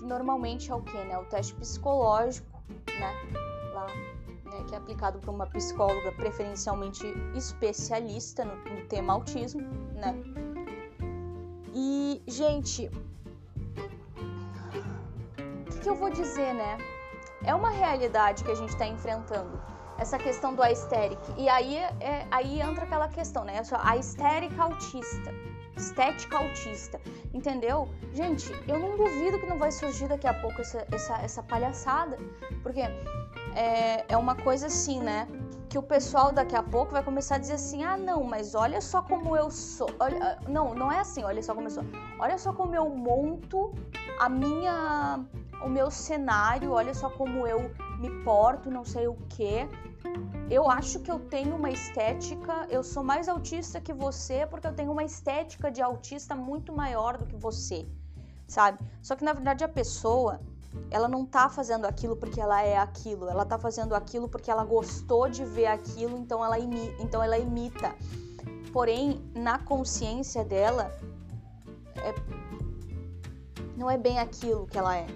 Normalmente 0.00 0.70
é 0.70 0.74
o 0.74 0.80
que, 0.80 0.96
né? 0.96 1.18
O 1.18 1.24
teste 1.26 1.54
psicológico, 1.54 2.62
né? 2.98 3.12
Lá, 3.74 3.86
né? 3.86 4.64
Que 4.66 4.74
é 4.74 4.78
aplicado 4.78 5.18
por 5.18 5.34
uma 5.34 5.46
psicóloga 5.46 6.12
preferencialmente 6.12 7.04
especialista 7.34 8.44
no, 8.44 8.56
no 8.56 8.86
tema 8.86 9.12
autismo, 9.12 9.62
né? 9.94 10.14
E, 11.74 12.22
gente, 12.26 12.90
o 15.38 15.64
que, 15.70 15.80
que 15.80 15.88
eu 15.88 15.96
vou 15.96 16.10
dizer, 16.10 16.54
né? 16.54 16.78
É 17.48 17.54
uma 17.54 17.70
realidade 17.70 18.44
que 18.44 18.50
a 18.50 18.54
gente 18.54 18.68
está 18.68 18.86
enfrentando 18.86 19.58
essa 19.96 20.18
questão 20.18 20.54
do 20.54 20.62
aesthetic. 20.62 21.18
E 21.38 21.48
aí, 21.48 21.76
é, 21.76 22.26
aí 22.30 22.60
entra 22.60 22.84
aquela 22.84 23.08
questão, 23.08 23.42
né? 23.42 23.62
A 23.82 23.96
estética 23.96 24.64
autista. 24.64 25.34
Estética 25.74 26.36
autista. 26.36 27.00
Entendeu? 27.32 27.88
Gente, 28.12 28.52
eu 28.68 28.78
não 28.78 28.98
duvido 28.98 29.38
que 29.40 29.46
não 29.46 29.58
vai 29.58 29.72
surgir 29.72 30.08
daqui 30.08 30.26
a 30.26 30.34
pouco 30.34 30.60
essa, 30.60 30.86
essa, 30.92 31.14
essa 31.22 31.42
palhaçada. 31.42 32.18
Porque 32.62 32.82
é, 33.54 34.04
é 34.06 34.16
uma 34.18 34.34
coisa 34.34 34.66
assim, 34.66 35.00
né? 35.00 35.26
Que 35.70 35.78
o 35.78 35.82
pessoal 35.82 36.30
daqui 36.30 36.54
a 36.54 36.62
pouco 36.62 36.92
vai 36.92 37.02
começar 37.02 37.36
a 37.36 37.38
dizer 37.38 37.54
assim: 37.54 37.82
ah, 37.82 37.96
não, 37.96 38.22
mas 38.24 38.54
olha 38.54 38.82
só 38.82 39.00
como 39.00 39.34
eu 39.34 39.50
sou. 39.50 39.88
Olha, 39.98 40.38
não, 40.46 40.74
não 40.74 40.92
é 40.92 41.00
assim, 41.00 41.24
olha 41.24 41.42
só 41.42 41.54
como 41.54 41.66
eu 41.66 41.70
sou. 41.70 41.84
Olha 42.18 42.36
só 42.36 42.52
como 42.52 42.74
eu 42.74 42.90
monto 42.90 43.72
a 44.20 44.28
minha. 44.28 45.24
O 45.64 45.68
meu 45.68 45.90
cenário, 45.90 46.72
olha 46.72 46.94
só 46.94 47.10
como 47.10 47.46
eu 47.46 47.70
me 47.98 48.10
porto, 48.22 48.70
não 48.70 48.84
sei 48.84 49.08
o 49.08 49.14
que 49.28 49.68
eu 50.50 50.70
acho 50.70 51.00
que 51.00 51.10
eu 51.10 51.18
tenho 51.18 51.54
uma 51.56 51.70
estética, 51.70 52.66
eu 52.70 52.82
sou 52.82 53.02
mais 53.02 53.28
autista 53.28 53.80
que 53.80 53.92
você 53.92 54.46
porque 54.46 54.66
eu 54.66 54.72
tenho 54.72 54.90
uma 54.90 55.04
estética 55.04 55.70
de 55.70 55.82
autista 55.82 56.34
muito 56.34 56.72
maior 56.72 57.18
do 57.18 57.26
que 57.26 57.36
você, 57.36 57.86
sabe? 58.46 58.78
Só 59.02 59.14
que 59.14 59.24
na 59.24 59.34
verdade 59.34 59.62
a 59.62 59.68
pessoa, 59.68 60.40
ela 60.90 61.06
não 61.06 61.26
tá 61.26 61.50
fazendo 61.50 61.84
aquilo 61.84 62.16
porque 62.16 62.40
ela 62.40 62.62
é 62.62 62.78
aquilo, 62.78 63.28
ela 63.28 63.44
tá 63.44 63.58
fazendo 63.58 63.94
aquilo 63.94 64.26
porque 64.26 64.50
ela 64.50 64.64
gostou 64.64 65.28
de 65.28 65.44
ver 65.44 65.66
aquilo, 65.66 66.16
então 66.16 66.42
ela 66.42 66.58
imita, 66.58 67.02
então 67.02 67.22
ela 67.22 67.38
imita. 67.38 67.94
Porém, 68.72 69.22
na 69.34 69.58
consciência 69.58 70.44
dela, 70.44 70.90
é, 71.96 72.14
não 73.76 73.90
é 73.90 73.98
bem 73.98 74.18
aquilo 74.18 74.66
que 74.66 74.78
ela 74.78 74.96
é. 74.96 75.06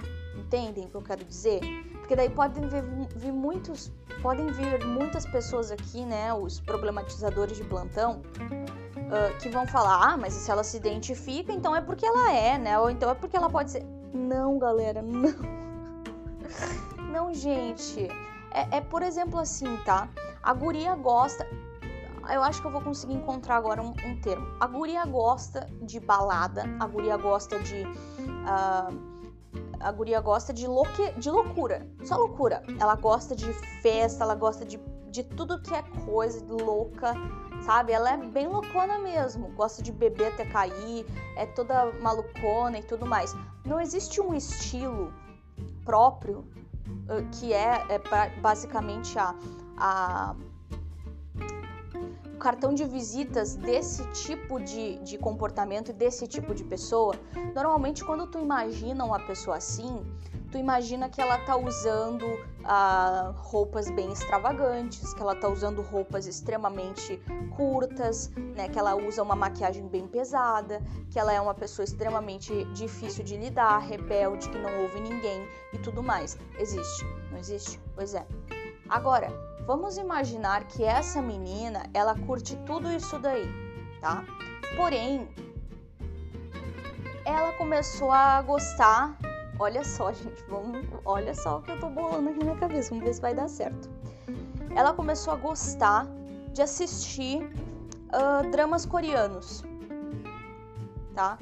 Entendem 0.53 0.85
o 0.85 0.89
que 0.91 0.95
eu 0.95 1.03
quero 1.03 1.25
dizer? 1.25 1.61
Porque 1.95 2.15
daí 2.15 2.29
podem 2.29 2.69
vir, 2.69 2.83
vir 3.17 3.33
muitos 3.33 3.91
podem 4.21 4.47
vir 4.49 4.85
muitas 4.85 5.25
pessoas 5.25 5.71
aqui, 5.71 6.05
né, 6.05 6.33
os 6.35 6.61
problematizadores 6.61 7.57
de 7.57 7.65
plantão, 7.65 8.21
uh, 8.21 9.39
que 9.41 9.49
vão 9.49 9.67
falar, 9.67 10.13
ah, 10.13 10.17
mas 10.19 10.35
se 10.35 10.51
ela 10.51 10.63
se 10.63 10.77
identifica, 10.77 11.55
então 11.55 11.75
é 11.75 11.81
porque 11.81 12.05
ela 12.05 12.31
é, 12.31 12.59
né? 12.59 12.79
Ou 12.79 12.91
então 12.91 13.11
é 13.11 13.15
porque 13.15 13.35
ela 13.35 13.49
pode 13.49 13.71
ser. 13.71 13.83
Não, 14.13 14.59
galera, 14.59 15.01
não. 15.01 15.33
Não, 17.11 17.33
gente. 17.33 18.09
É, 18.51 18.77
é 18.77 18.81
por 18.81 19.03
exemplo 19.03 19.39
assim, 19.39 19.77
tá? 19.85 20.09
A 20.43 20.53
guria 20.53 20.95
gosta. 20.95 21.47
Eu 22.31 22.43
acho 22.43 22.61
que 22.61 22.67
eu 22.67 22.71
vou 22.71 22.81
conseguir 22.81 23.15
encontrar 23.15 23.57
agora 23.57 23.83
um, 23.83 23.91
um 23.91 24.21
termo. 24.21 24.47
A 24.61 24.67
guria 24.67 25.05
gosta 25.05 25.69
de 25.83 26.01
balada, 26.01 26.65
a 26.79 26.87
guria 26.87 27.17
gosta 27.17 27.59
de. 27.59 27.85
Uh, 27.85 29.12
a 29.81 29.91
guria 29.91 30.21
gosta 30.21 30.53
de, 30.53 30.67
louque, 30.67 31.13
de 31.19 31.31
loucura, 31.31 31.87
só 32.05 32.17
loucura. 32.17 32.63
Ela 32.81 32.95
gosta 32.95 33.35
de 33.35 33.53
festa, 33.83 34.25
ela 34.25 34.35
gosta 34.35 34.65
de, 34.65 34.81
de 35.11 35.23
tudo 35.23 35.61
que 35.61 35.75
é 35.75 35.83
coisa 36.05 36.45
louca, 36.49 37.15
sabe? 37.65 37.93
Ela 37.93 38.13
é 38.13 38.17
bem 38.17 38.47
loucona 38.47 38.99
mesmo, 38.99 39.49
gosta 39.55 39.83
de 39.83 39.93
beber 39.93 40.33
até 40.33 40.45
cair, 40.47 41.07
é 41.37 41.47
toda 41.47 41.93
malucona 42.01 42.79
e 42.79 42.83
tudo 42.83 43.07
mais. 43.07 43.35
Não 43.65 43.81
existe 43.81 44.21
um 44.21 44.35
estilo 44.35 45.13
próprio 45.85 46.45
que 47.33 47.53
é, 47.53 47.85
é 47.89 48.01
basicamente 48.41 49.19
a, 49.19 49.35
a 49.77 50.37
cartão 52.43 52.75
de 52.75 52.85
visitas 52.85 53.55
desse 53.55 54.05
tipo 54.11 54.59
de, 54.59 54.97
de 54.99 55.17
comportamento 55.17 55.93
desse 55.93 56.27
tipo 56.27 56.53
de 56.53 56.65
pessoa, 56.65 57.15
normalmente 57.55 58.05
quando 58.05 58.27
tu 58.27 58.37
imagina 58.41 59.05
uma 59.05 59.21
pessoa 59.21 59.59
assim, 59.59 60.05
tu 60.51 60.59
imagina 60.59 61.09
que 61.09 61.21
ela 61.21 61.39
tá 61.39 61.57
usando 61.57 62.27
ah, 62.65 63.33
roupas 63.37 63.89
bem 63.93 64.13
extravagantes, 64.13 65.15
que 65.15 65.23
ela 65.23 65.37
tá 65.37 65.49
usando 65.49 65.83
roupas 65.83 66.27
extremamente 66.27 67.17
curtas, 67.57 68.29
né? 68.57 68.69
Que 68.69 68.79
ela 68.79 68.97
usa 68.97 69.23
uma 69.23 69.37
maquiagem 69.37 69.87
bem 69.87 70.09
pesada, 70.09 70.83
que 71.11 71.21
ela 71.21 71.33
é 71.33 71.41
uma 71.41 71.55
pessoa 71.55 71.85
extremamente 71.85 72.65
difícil 72.75 73.23
de 73.23 73.37
lidar, 73.37 73.79
rebelde, 73.79 74.49
que 74.49 74.59
não 74.59 74.83
ouve 74.83 75.01
ninguém 75.01 75.47
e 75.73 75.79
tudo 75.79 76.03
mais. 76.03 76.37
Existe? 76.59 77.05
Não 77.31 77.39
existe? 77.39 77.81
Pois 77.95 78.15
é. 78.15 78.27
Agora, 78.89 79.33
Vamos 79.67 79.97
imaginar 79.97 80.65
que 80.65 80.83
essa 80.83 81.23
menina, 81.23 81.85
ela 81.95 82.19
curte 82.27 82.57
tudo 82.67 82.91
isso 82.91 83.17
daí, 83.19 83.47
tá? 84.01 84.25
Porém, 84.77 85.29
ela 87.25 87.53
começou 87.53 88.11
a 88.11 88.43
gostar. 88.43 89.17
Olha 89.61 89.85
só, 89.85 90.13
gente, 90.13 90.43
vamos, 90.49 90.85
olha 91.05 91.33
só 91.35 91.59
o 91.59 91.63
que 91.63 91.71
eu 91.71 91.79
tô 91.79 91.89
bolando 91.89 92.31
aqui 92.31 92.45
na 92.45 92.57
cabeça, 92.57 92.91
vamos 92.91 93.05
ver 93.05 93.15
se 93.15 93.21
vai 93.21 93.35
dar 93.35 93.49
certo. 93.49 93.89
Ela 94.75 94.93
começou 94.93 95.33
a 95.33 95.37
gostar 95.37 96.07
de 96.53 96.61
assistir 96.61 97.45
uh, 98.09 98.51
dramas 98.51 98.85
coreanos, 98.85 99.63
tá? 101.15 101.39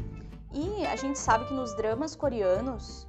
E 0.52 0.84
a 0.84 0.96
gente 0.96 1.18
sabe 1.18 1.46
que 1.46 1.54
nos 1.54 1.74
dramas 1.74 2.14
coreanos 2.14 3.08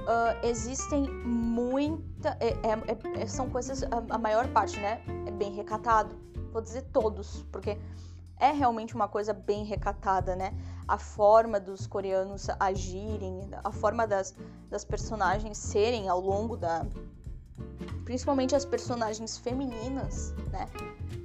uh, 0.00 0.46
existem 0.46 1.08
muita. 1.08 2.36
É, 2.40 2.48
é, 2.48 3.22
é, 3.22 3.26
são 3.26 3.48
coisas, 3.48 3.82
a, 3.84 4.14
a, 4.14 4.18
maior 4.18 4.48
parte, 4.48 4.78
né? 4.78 5.02
É 5.26 5.30
bem 5.30 5.54
recatado. 5.54 6.16
Vou 6.52 6.60
dizer 6.60 6.82
todos, 6.92 7.44
porque 7.52 7.78
é 8.38 8.50
realmente 8.50 8.94
uma 8.94 9.06
coisa 9.06 9.32
bem 9.32 9.64
recatada, 9.64 10.34
né? 10.34 10.52
A 10.88 10.98
forma 10.98 11.60
dos 11.60 11.86
coreanos 11.86 12.48
agirem, 12.58 13.48
a 13.62 13.70
forma 13.70 14.06
das, 14.06 14.34
das 14.68 14.84
personagens 14.84 15.58
serem 15.58 16.08
ao 16.08 16.20
longo 16.20 16.56
da. 16.56 16.84
Principalmente 18.04 18.56
as 18.56 18.64
personagens 18.64 19.38
femininas, 19.38 20.32
né? 20.50 20.66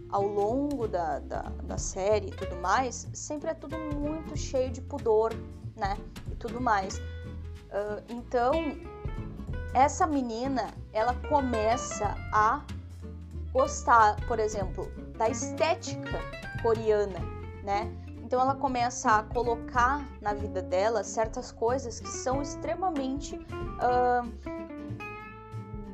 Ao 0.09 0.25
longo 0.25 0.87
da, 0.87 1.19
da, 1.19 1.41
da 1.63 1.77
série 1.77 2.27
e 2.27 2.31
tudo 2.31 2.55
mais, 2.57 3.07
sempre 3.13 3.49
é 3.49 3.53
tudo 3.53 3.75
muito 3.77 4.37
cheio 4.37 4.69
de 4.69 4.81
pudor, 4.81 5.33
né? 5.75 5.97
E 6.31 6.35
tudo 6.35 6.61
mais. 6.61 7.01
Uh, 7.75 8.01
então, 8.07 8.53
essa 9.73 10.07
menina, 10.07 10.73
ela 10.93 11.13
começa 11.27 12.15
a 12.31 12.61
gostar, 13.51 14.15
por 14.25 14.39
exemplo, 14.39 14.89
da 15.17 15.27
estética 15.29 16.19
coreana, 16.63 17.19
né? 17.61 17.91
Então 18.23 18.41
ela 18.41 18.55
começa 18.55 19.11
a 19.11 19.23
colocar 19.23 20.03
na 20.19 20.33
vida 20.33 20.61
dela 20.61 21.03
certas 21.03 21.51
coisas 21.51 21.99
que 21.99 22.07
são 22.07 22.41
extremamente 22.41 23.35
uh, 23.35 24.25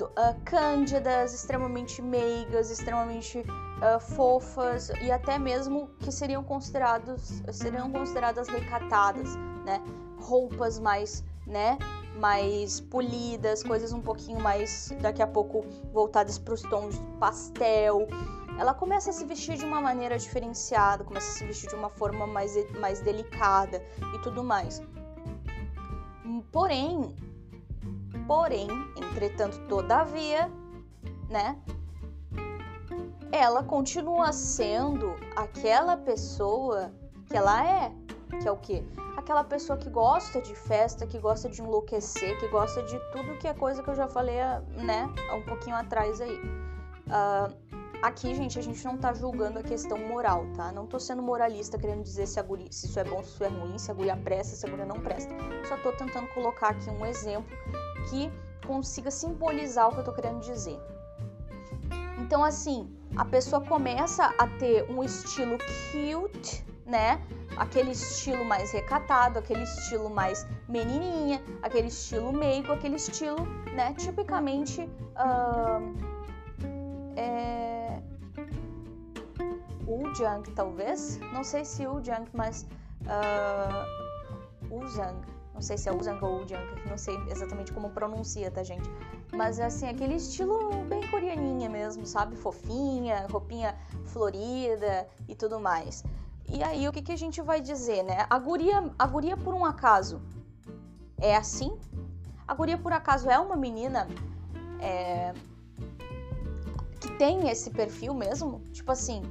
uh, 0.02 0.42
cândidas, 0.46 1.34
extremamente 1.34 2.02
meigas, 2.02 2.72
extremamente 2.72 3.40
uh, 3.40 4.00
fofas 4.00 4.90
e 5.02 5.12
até 5.12 5.38
mesmo 5.38 5.90
que 6.00 6.12
seriam 6.12 6.44
considerados 6.44 7.42
seriam 7.52 7.92
consideradas 7.92 8.48
recatadas, 8.48 9.36
né? 9.66 9.82
Roupas 10.20 10.80
mais, 10.80 11.24
né? 11.52 11.78
Mais 12.18 12.80
polidas, 12.80 13.62
coisas 13.62 13.94
um 13.94 14.02
pouquinho 14.02 14.40
mais 14.40 14.92
daqui 15.02 15.22
a 15.22 15.28
pouco 15.28 15.66
voltadas 15.94 16.40
para 16.40 16.54
os 16.54 16.62
tons 16.64 16.96
pastel. 17.20 18.08
Ela 18.58 18.74
começa 18.74 19.10
a 19.10 19.14
se 19.14 19.26
vestir 19.26 19.58
de 19.58 19.66
uma 19.66 19.80
maneira 19.80 20.18
diferenciada, 20.18 21.04
começa 21.04 21.30
a 21.30 21.34
se 21.34 21.46
vestir 21.46 21.70
de 21.70 21.76
uma 21.76 21.90
forma 21.90 22.26
mais, 22.26 22.54
mais 22.80 23.02
delicada 23.02 23.84
e 24.16 24.20
tudo 24.20 24.44
mais. 24.44 24.82
Porém, 26.52 27.16
porém, 28.28 28.68
entretanto, 28.98 29.60
todavia, 29.68 30.52
né? 31.30 31.58
ela 33.32 33.64
continua 33.64 34.34
sendo 34.34 35.16
aquela 35.36 35.96
pessoa 35.96 36.92
que 37.28 37.36
ela 37.36 37.66
é. 37.66 37.92
Que 38.40 38.48
é 38.48 38.52
o 38.52 38.58
quê? 38.58 38.84
Aquela 39.18 39.44
pessoa 39.44 39.78
que 39.78 39.90
gosta 39.90 40.42
de 40.42 40.56
festa, 40.56 41.06
que 41.06 41.20
gosta 41.20 41.50
de 41.50 41.62
enlouquecer, 41.62 42.40
que 42.40 42.48
gosta 42.48 42.82
de 42.84 42.98
tudo 43.12 43.38
que 43.38 43.48
é 43.48 43.54
coisa 43.54 43.84
que 43.84 43.90
eu 43.90 43.96
já 43.96 44.08
falei, 44.08 44.38
né, 44.76 45.10
um 45.34 45.42
pouquinho 45.44 45.76
atrás 45.76 46.20
aí. 46.22 46.36
Uh, 47.08 47.54
aqui, 48.02 48.34
gente, 48.34 48.58
a 48.58 48.62
gente 48.62 48.84
não 48.86 48.98
tá 48.98 49.14
julgando 49.14 49.60
a 49.60 49.64
questão 49.64 49.98
moral, 49.98 50.46
tá? 50.56 50.72
Não 50.72 50.88
tô 50.88 51.00
sendo 51.00 51.22
moralista 51.22 51.78
querendo 51.78 52.04
dizer 52.04 52.26
se, 52.26 52.40
a 52.40 52.44
guria, 52.44 52.68
se 52.72 52.88
isso 52.88 53.00
é 53.00 53.04
bom, 53.04 53.22
se 53.24 53.30
isso 53.30 53.44
é 53.44 53.48
ruim, 53.48 53.78
se 53.78 53.92
a 53.92 53.94
guria 53.94 54.18
presta, 54.18 54.56
se 54.56 54.66
a 54.66 54.70
guria 54.70 54.86
não 54.86 55.00
presta. 55.00 55.34
Só 55.68 55.78
tô 55.78 55.92
tentando 55.92 56.28
colocar 56.30 56.70
aqui 56.70 56.90
um 56.90 57.06
exemplo 57.06 57.56
que 58.10 58.32
consiga 58.66 59.12
simbolizar 59.12 59.90
o 59.90 59.94
que 59.94 60.00
eu 60.00 60.04
tô 60.04 60.14
querendo 60.14 60.40
dizer. 60.40 60.80
Então, 62.18 62.44
assim, 62.44 62.90
a 63.16 63.26
pessoa 63.26 63.62
começa 63.62 64.34
a 64.38 64.48
ter 64.48 64.90
um 64.90 65.04
estilo 65.04 65.58
cute, 65.92 66.66
né? 66.86 67.22
Aquele 67.62 67.92
estilo 67.92 68.44
mais 68.44 68.72
recatado, 68.72 69.38
aquele 69.38 69.64
estilo 69.64 70.10
mais 70.10 70.48
menininha, 70.68 71.40
aquele 71.62 71.90
estilo 71.90 72.34
meigo, 72.34 72.74
aquele 72.74 72.96
estilo, 72.96 73.46
né? 73.76 73.94
Tipicamente. 73.94 74.82
Uh, 75.16 75.94
é... 77.16 78.02
Talvez? 80.56 81.20
Não 81.34 81.44
sei 81.44 81.64
se 81.64 81.86
Ujang, 81.86 82.28
mas. 82.34 82.66
Uh, 83.04 84.74
Uzang 84.74 85.22
não 85.54 85.62
sei 85.62 85.78
se 85.78 85.90
é 85.90 85.94
Uzang 85.94 86.18
ou 86.26 86.42
Ujang, 86.42 86.66
não 86.90 86.98
sei 86.98 87.16
exatamente 87.30 87.72
como 87.72 87.92
pronuncia, 87.92 88.50
tá, 88.50 88.64
gente? 88.64 88.90
Mas 89.32 89.60
assim, 89.60 89.88
aquele 89.88 90.16
estilo 90.16 90.72
bem 90.86 91.08
coreaninha 91.12 91.70
mesmo, 91.70 92.04
sabe? 92.04 92.36
Fofinha, 92.36 93.28
roupinha 93.30 93.78
florida 94.06 95.08
e 95.28 95.36
tudo 95.36 95.60
mais. 95.60 96.04
E 96.54 96.62
aí, 96.62 96.88
o 96.88 96.92
que, 96.92 97.02
que 97.02 97.14
a 97.14 97.18
gente 97.18 97.42
vai 97.42 97.62
dizer, 97.62 98.04
né? 98.04 98.26
A 98.30 98.38
guria, 98.38 98.92
a 99.00 99.08
guria, 99.08 99.38
por 99.38 99.54
um 99.54 99.64
acaso, 99.64 100.22
é 101.18 101.36
assim? 101.36 101.80
A 102.46 102.54
guria, 102.54 102.78
por 102.78 102.92
acaso, 102.92 103.30
é 103.30 103.40
uma 103.40 103.56
menina 103.56 104.06
é, 104.82 105.34
que 107.00 107.10
tem 107.18 107.50
esse 107.50 107.70
perfil 107.70 108.14
mesmo? 108.14 108.60
Tipo 108.74 108.92
assim, 108.92 109.24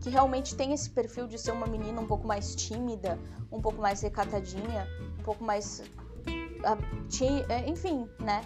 que 0.00 0.08
realmente 0.08 0.56
tem 0.56 0.72
esse 0.72 0.88
perfil 0.88 1.26
de 1.26 1.38
ser 1.38 1.52
uma 1.52 1.66
menina 1.66 2.00
um 2.00 2.06
pouco 2.06 2.26
mais 2.26 2.54
tímida, 2.54 3.18
um 3.50 3.60
pouco 3.60 3.80
mais 3.82 4.00
recatadinha, 4.00 4.88
um 5.20 5.22
pouco 5.22 5.44
mais. 5.44 5.82
É, 7.50 7.68
enfim, 7.68 8.08
né? 8.18 8.42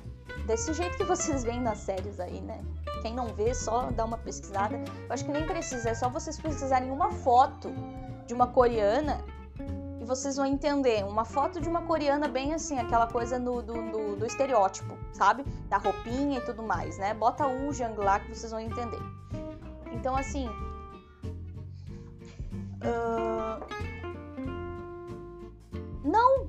Desse 0.46 0.72
jeito 0.74 0.96
que 0.96 1.04
vocês 1.04 1.44
veem 1.44 1.60
nas 1.60 1.78
séries 1.78 2.18
aí, 2.18 2.40
né? 2.40 2.60
Quem 3.02 3.14
não 3.14 3.28
vê, 3.28 3.54
só 3.54 3.90
dá 3.92 4.04
uma 4.04 4.18
pesquisada. 4.18 4.76
Eu 4.76 5.12
acho 5.12 5.24
que 5.24 5.30
nem 5.30 5.46
precisa, 5.46 5.90
é 5.90 5.94
só 5.94 6.08
vocês 6.08 6.38
pesquisarem 6.40 6.90
uma 6.90 7.12
foto 7.12 7.72
de 8.26 8.34
uma 8.34 8.46
coreana 8.46 9.24
e 10.00 10.04
vocês 10.04 10.36
vão 10.36 10.46
entender. 10.46 11.04
Uma 11.04 11.24
foto 11.24 11.60
de 11.60 11.68
uma 11.68 11.82
coreana 11.82 12.28
bem 12.28 12.52
assim, 12.52 12.78
aquela 12.78 13.06
coisa 13.06 13.38
no, 13.38 13.62
do, 13.62 13.74
do, 13.90 14.16
do 14.16 14.26
estereótipo, 14.26 14.96
sabe? 15.12 15.44
Da 15.68 15.78
roupinha 15.78 16.38
e 16.38 16.44
tudo 16.44 16.62
mais, 16.62 16.98
né? 16.98 17.14
Bota 17.14 17.46
o 17.46 17.72
Jang 17.72 17.96
lá 17.98 18.20
que 18.20 18.34
vocês 18.34 18.50
vão 18.50 18.60
entender. 18.60 19.00
Então, 19.92 20.16
assim. 20.16 20.48
Uh... 22.82 23.64
Não 26.04 26.46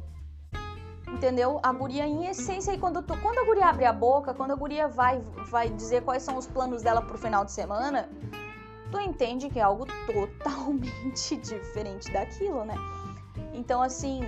entendeu? 1.07 1.59
A 1.63 1.71
guria 1.71 2.05
em 2.05 2.27
essência 2.27 2.73
e 2.73 2.77
quando, 2.77 3.01
tu, 3.01 3.17
quando 3.21 3.39
a 3.39 3.43
guria 3.43 3.65
abre 3.65 3.85
a 3.85 3.93
boca, 3.93 4.33
quando 4.33 4.51
a 4.51 4.55
guria 4.55 4.87
vai 4.87 5.19
vai 5.49 5.69
dizer 5.69 6.03
quais 6.03 6.21
são 6.21 6.37
os 6.37 6.45
planos 6.45 6.83
dela 6.83 7.01
pro 7.01 7.17
final 7.17 7.43
de 7.43 7.51
semana, 7.51 8.07
tu 8.91 8.99
entende 8.99 9.49
que 9.49 9.59
é 9.59 9.63
algo 9.63 9.85
totalmente 10.05 11.35
diferente 11.41 12.11
daquilo, 12.11 12.63
né? 12.65 12.75
Então 13.53 13.81
assim, 13.81 14.21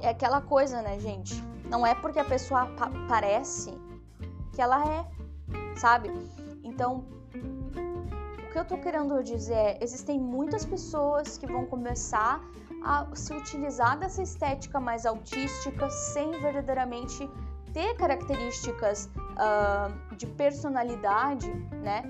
é 0.00 0.10
aquela 0.10 0.40
coisa, 0.40 0.82
né, 0.82 0.98
gente? 0.98 1.42
Não 1.68 1.86
é 1.86 1.94
porque 1.94 2.18
a 2.18 2.24
pessoa 2.24 2.66
pa 2.66 2.90
parece 3.08 3.72
que 4.52 4.60
ela 4.60 4.84
é, 4.86 5.06
sabe? 5.76 6.10
Então, 6.64 7.04
o 7.34 8.52
que 8.52 8.58
eu 8.58 8.64
tô 8.64 8.76
querendo 8.78 9.22
dizer 9.22 9.54
é, 9.54 9.78
existem 9.80 10.18
muitas 10.18 10.64
pessoas 10.64 11.38
que 11.38 11.46
vão 11.46 11.66
começar 11.66 12.40
a 12.82 13.06
se 13.14 13.32
utilizar 13.32 13.98
dessa 13.98 14.22
estética 14.22 14.80
mais 14.80 15.06
autística 15.06 15.88
sem 15.90 16.32
verdadeiramente 16.40 17.28
ter 17.72 17.94
características 17.96 19.08
uh, 19.16 20.16
de 20.16 20.26
personalidade, 20.26 21.52
né? 21.82 22.02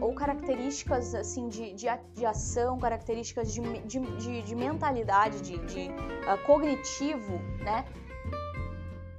Ou 0.00 0.14
características 0.14 1.14
assim 1.14 1.48
de, 1.48 1.72
de, 1.72 1.86
de 2.14 2.26
ação, 2.26 2.78
características 2.78 3.52
de, 3.52 3.60
de, 3.80 4.00
de, 4.00 4.42
de 4.42 4.54
mentalidade, 4.54 5.40
de, 5.40 5.58
de 5.66 5.88
uh, 5.88 6.46
cognitivo, 6.46 7.38
né? 7.60 7.84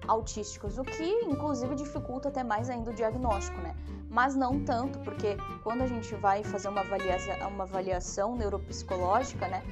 Autísticos, 0.08 0.78
o 0.78 0.84
que 0.84 1.04
inclusive 1.26 1.76
dificulta 1.76 2.30
até 2.30 2.44
mais 2.44 2.70
ainda 2.70 2.92
o 2.92 2.94
diagnóstico, 2.94 3.60
né? 3.62 3.76
Mas 4.10 4.36
não 4.36 4.64
tanto, 4.64 5.00
porque 5.00 5.38
quando 5.64 5.82
a 5.82 5.88
gente 5.88 6.14
vai 6.16 6.44
fazer 6.44 6.68
uma 6.70 6.82
avaliação, 6.82 7.50
uma 7.50 7.64
avaliação 7.64 8.36
neuropsicológica, 8.36 9.48
né? 9.48 9.64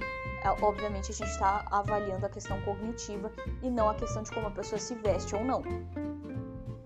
É, 0.43 0.49
obviamente 0.65 1.11
a 1.11 1.13
gente 1.13 1.29
está 1.29 1.65
avaliando 1.69 2.25
a 2.25 2.29
questão 2.29 2.59
cognitiva 2.61 3.31
e 3.61 3.69
não 3.69 3.87
a 3.87 3.93
questão 3.93 4.23
de 4.23 4.31
como 4.31 4.47
a 4.47 4.51
pessoa 4.51 4.79
se 4.79 4.95
veste 4.95 5.35
ou 5.35 5.45
não, 5.45 5.61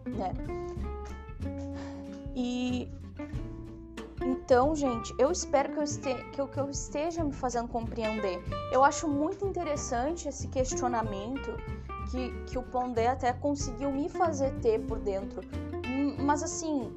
né? 0.06 0.34
E 2.36 2.91
então, 4.26 4.76
gente, 4.76 5.14
eu 5.20 5.32
espero 5.32 5.72
que 5.72 5.78
eu, 5.78 5.84
este, 5.84 6.14
que, 6.32 6.42
eu, 6.42 6.48
que 6.48 6.60
eu 6.60 6.70
esteja 6.70 7.24
me 7.24 7.32
fazendo 7.32 7.68
compreender. 7.68 8.44
Eu 8.72 8.84
acho 8.84 9.08
muito 9.08 9.46
interessante 9.46 10.28
esse 10.28 10.48
questionamento 10.48 11.56
que, 12.10 12.32
que 12.46 12.58
o 12.58 12.64
Pondé 12.64 13.08
até 13.08 13.32
conseguiu 13.34 13.92
me 13.92 14.10
fazer 14.10 14.52
ter 14.62 14.80
por 14.86 14.98
dentro. 15.00 15.42
Hum, 15.88 16.18
mas 16.24 16.42
assim, 16.42 16.92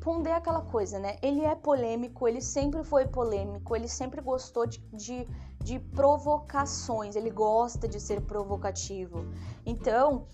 Pondé 0.00 0.30
é 0.30 0.34
aquela 0.34 0.62
coisa, 0.62 0.98
né? 0.98 1.18
Ele 1.20 1.44
é 1.44 1.54
polêmico, 1.54 2.26
ele 2.26 2.40
sempre 2.40 2.82
foi 2.82 3.06
polêmico, 3.06 3.76
ele 3.76 3.86
sempre 3.86 4.22
gostou 4.22 4.66
de, 4.66 4.78
de, 4.92 5.28
de 5.62 5.78
provocações, 5.78 7.14
ele 7.14 7.30
gosta 7.30 7.86
de 7.86 8.00
ser 8.00 8.22
provocativo. 8.22 9.26
Então, 9.66 10.26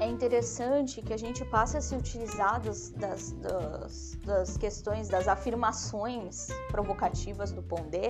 é 0.00 0.06
interessante 0.06 1.02
que 1.02 1.12
a 1.12 1.16
gente 1.16 1.44
passe 1.44 1.76
a 1.76 1.80
se 1.80 1.94
utilizar 1.94 2.60
das, 2.60 2.90
das, 2.90 3.32
das, 3.32 4.18
das 4.24 4.56
questões, 4.56 5.08
das 5.08 5.26
afirmações 5.26 6.48
provocativas 6.70 7.52
do 7.52 7.62
Pondé 7.62 8.08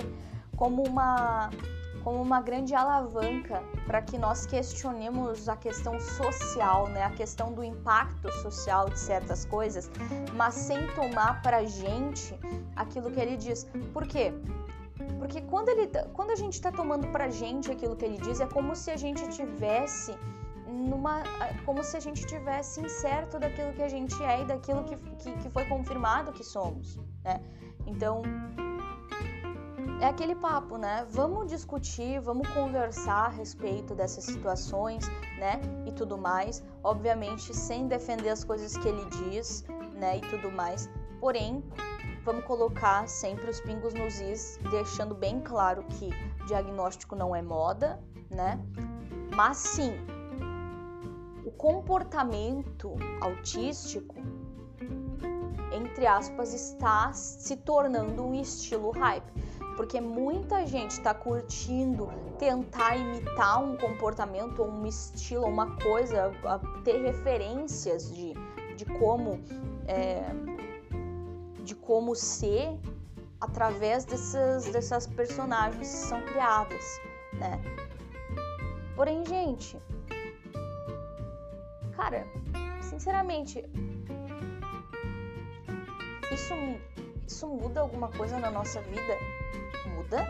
como 0.55 0.83
uma 0.83 1.49
como 2.03 2.21
uma 2.21 2.41
grande 2.41 2.73
alavanca 2.73 3.61
para 3.85 4.01
que 4.01 4.17
nós 4.17 4.45
questionemos 4.45 5.49
a 5.49 5.57
questão 5.57 5.99
social, 5.99 6.87
né? 6.87 7.03
a 7.03 7.09
questão 7.11 7.51
do 7.51 7.61
impacto 7.61 8.31
social 8.41 8.89
de 8.89 8.97
certas 8.97 9.43
coisas, 9.43 9.91
mas 10.33 10.53
sem 10.53 10.87
tomar 10.95 11.41
para 11.41 11.65
gente 11.65 12.33
aquilo 12.75 13.11
que 13.11 13.19
ele 13.19 13.35
diz. 13.35 13.67
Por 13.93 14.07
quê? 14.07 14.33
Porque 15.17 15.41
quando, 15.41 15.69
ele, 15.69 15.87
tá, 15.87 16.07
quando 16.13 16.31
a 16.31 16.35
gente 16.35 16.53
está 16.53 16.71
tomando 16.71 17.07
para 17.07 17.29
gente 17.29 17.69
aquilo 17.69 17.95
que 17.95 18.05
ele 18.05 18.17
diz, 18.17 18.39
é 18.39 18.47
como 18.47 18.75
se 18.75 18.89
a 18.91 18.97
gente 18.97 19.27
tivesse 19.29 20.15
numa 20.69 21.23
como 21.65 21.83
se 21.83 21.97
a 21.97 21.99
gente 21.99 22.25
tivesse 22.25 22.81
incerto 22.81 23.39
daquilo 23.39 23.73
que 23.73 23.81
a 23.81 23.89
gente 23.89 24.21
é 24.23 24.41
e 24.41 24.45
daquilo 24.45 24.83
que, 24.83 24.95
que, 24.95 25.31
que 25.37 25.49
foi 25.49 25.65
confirmado 25.65 26.31
que 26.31 26.43
somos, 26.43 26.97
né? 27.23 27.41
Então, 27.85 28.21
é 29.99 30.05
aquele 30.05 30.35
papo, 30.35 30.77
né? 30.77 31.05
Vamos 31.09 31.49
discutir, 31.49 32.21
vamos 32.21 32.47
conversar 32.49 33.25
a 33.25 33.29
respeito 33.29 33.93
dessas 33.93 34.23
situações, 34.23 35.07
né? 35.37 35.59
E 35.85 35.91
tudo 35.91 36.17
mais. 36.17 36.63
Obviamente, 36.83 37.53
sem 37.53 37.87
defender 37.87 38.29
as 38.29 38.43
coisas 38.43 38.77
que 38.77 38.87
ele 38.87 39.05
diz, 39.09 39.65
né? 39.93 40.17
E 40.17 40.21
tudo 40.21 40.51
mais. 40.51 40.89
Porém, 41.19 41.63
vamos 42.23 42.45
colocar 42.45 43.07
sempre 43.09 43.49
os 43.49 43.59
pingos 43.59 43.93
nos 43.93 44.21
is, 44.21 44.57
deixando 44.71 45.13
bem 45.13 45.41
claro 45.41 45.83
que 45.83 46.09
diagnóstico 46.47 47.15
não 47.15 47.35
é 47.35 47.41
moda, 47.41 48.01
né? 48.29 48.57
Mas 49.35 49.57
sim, 49.57 49.93
o 51.49 51.51
comportamento 51.51 52.95
autístico 53.21 54.15
entre 55.71 56.05
aspas, 56.05 56.53
está 56.53 57.11
se 57.13 57.55
tornando 57.57 58.25
um 58.25 58.33
estilo 58.33 58.91
hype. 58.91 59.31
Porque 59.75 60.01
muita 60.01 60.65
gente 60.65 60.91
está 60.91 61.13
curtindo 61.13 62.09
tentar 62.37 62.97
imitar 62.97 63.63
um 63.63 63.77
comportamento, 63.77 64.61
um 64.63 64.85
estilo, 64.85 65.45
uma 65.45 65.77
coisa, 65.77 66.31
ter 66.83 67.01
referências 67.01 68.13
de, 68.13 68.33
de 68.75 68.85
como 68.85 69.39
é, 69.87 70.23
de 71.63 71.75
como 71.75 72.13
ser 72.15 72.77
através 73.39 74.03
dessas, 74.03 74.65
dessas 74.65 75.07
personagens 75.07 75.87
que 75.87 75.97
são 76.07 76.21
criadas, 76.23 76.83
né? 77.33 77.61
Porém, 78.97 79.25
gente, 79.25 79.81
cara, 81.99 82.25
sinceramente, 82.81 83.69
isso, 86.31 86.53
isso 87.27 87.45
muda 87.45 87.81
alguma 87.81 88.07
coisa 88.07 88.39
na 88.39 88.49
nossa 88.49 88.81
vida? 88.81 89.17
Muda? 89.95 90.25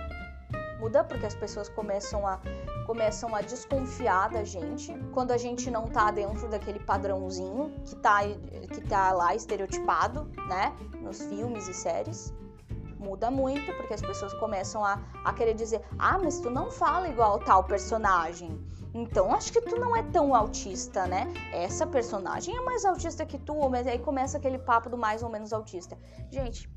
Muda 0.79 1.03
porque 1.03 1.27
as 1.27 1.36
pessoas 1.36 1.69
começam 1.69 2.25
a 2.25 2.39
começam 2.88 3.36
a 3.36 3.41
desconfiar 3.41 4.32
da 4.32 4.43
gente 4.43 4.91
quando 5.13 5.29
a 5.29 5.38
gente 5.38 5.69
não 5.69 5.88
tá 5.88 6.10
dentro 6.10 6.49
daquele 6.49 6.79
padrãozinho 6.79 7.71
que 7.86 7.95
tá, 7.95 8.21
que 8.73 8.82
tá 8.82 9.12
lá 9.12 9.36
estereotipado, 9.36 10.23
né? 10.47 10.75
Nos 10.99 11.21
filmes 11.21 11.67
e 11.67 11.73
séries 11.73 12.34
muda 12.97 13.29
muito, 13.29 13.71
porque 13.77 13.93
as 13.93 14.01
pessoas 14.01 14.34
começam 14.34 14.84
a, 14.84 14.99
a 15.23 15.32
querer 15.34 15.53
dizer: 15.53 15.82
ah, 15.99 16.17
mas 16.17 16.39
tu 16.39 16.49
não 16.49 16.71
fala 16.71 17.08
igual 17.08 17.38
tal 17.39 17.63
personagem. 17.63 18.60
Então 18.93 19.34
acho 19.34 19.52
que 19.52 19.62
tu 19.62 19.75
não 19.75 19.95
é 19.95 20.04
tão 20.04 20.34
autista, 20.34 21.06
né? 21.06 21.32
Essa 21.54 21.86
personagem 21.86 22.56
é 22.56 22.62
mais 22.62 22.84
autista 22.86 23.25
que 23.25 23.38
tu, 23.38 23.69
mas 23.69 23.86
aí 23.86 23.99
começa 23.99 24.38
aquele 24.38 24.58
papo 24.58 24.89
do 24.89 24.97
mais 24.97 25.21
ou 25.21 25.30
menos 25.30 25.54
autista. 25.54 25.97
Gente, 26.32 26.69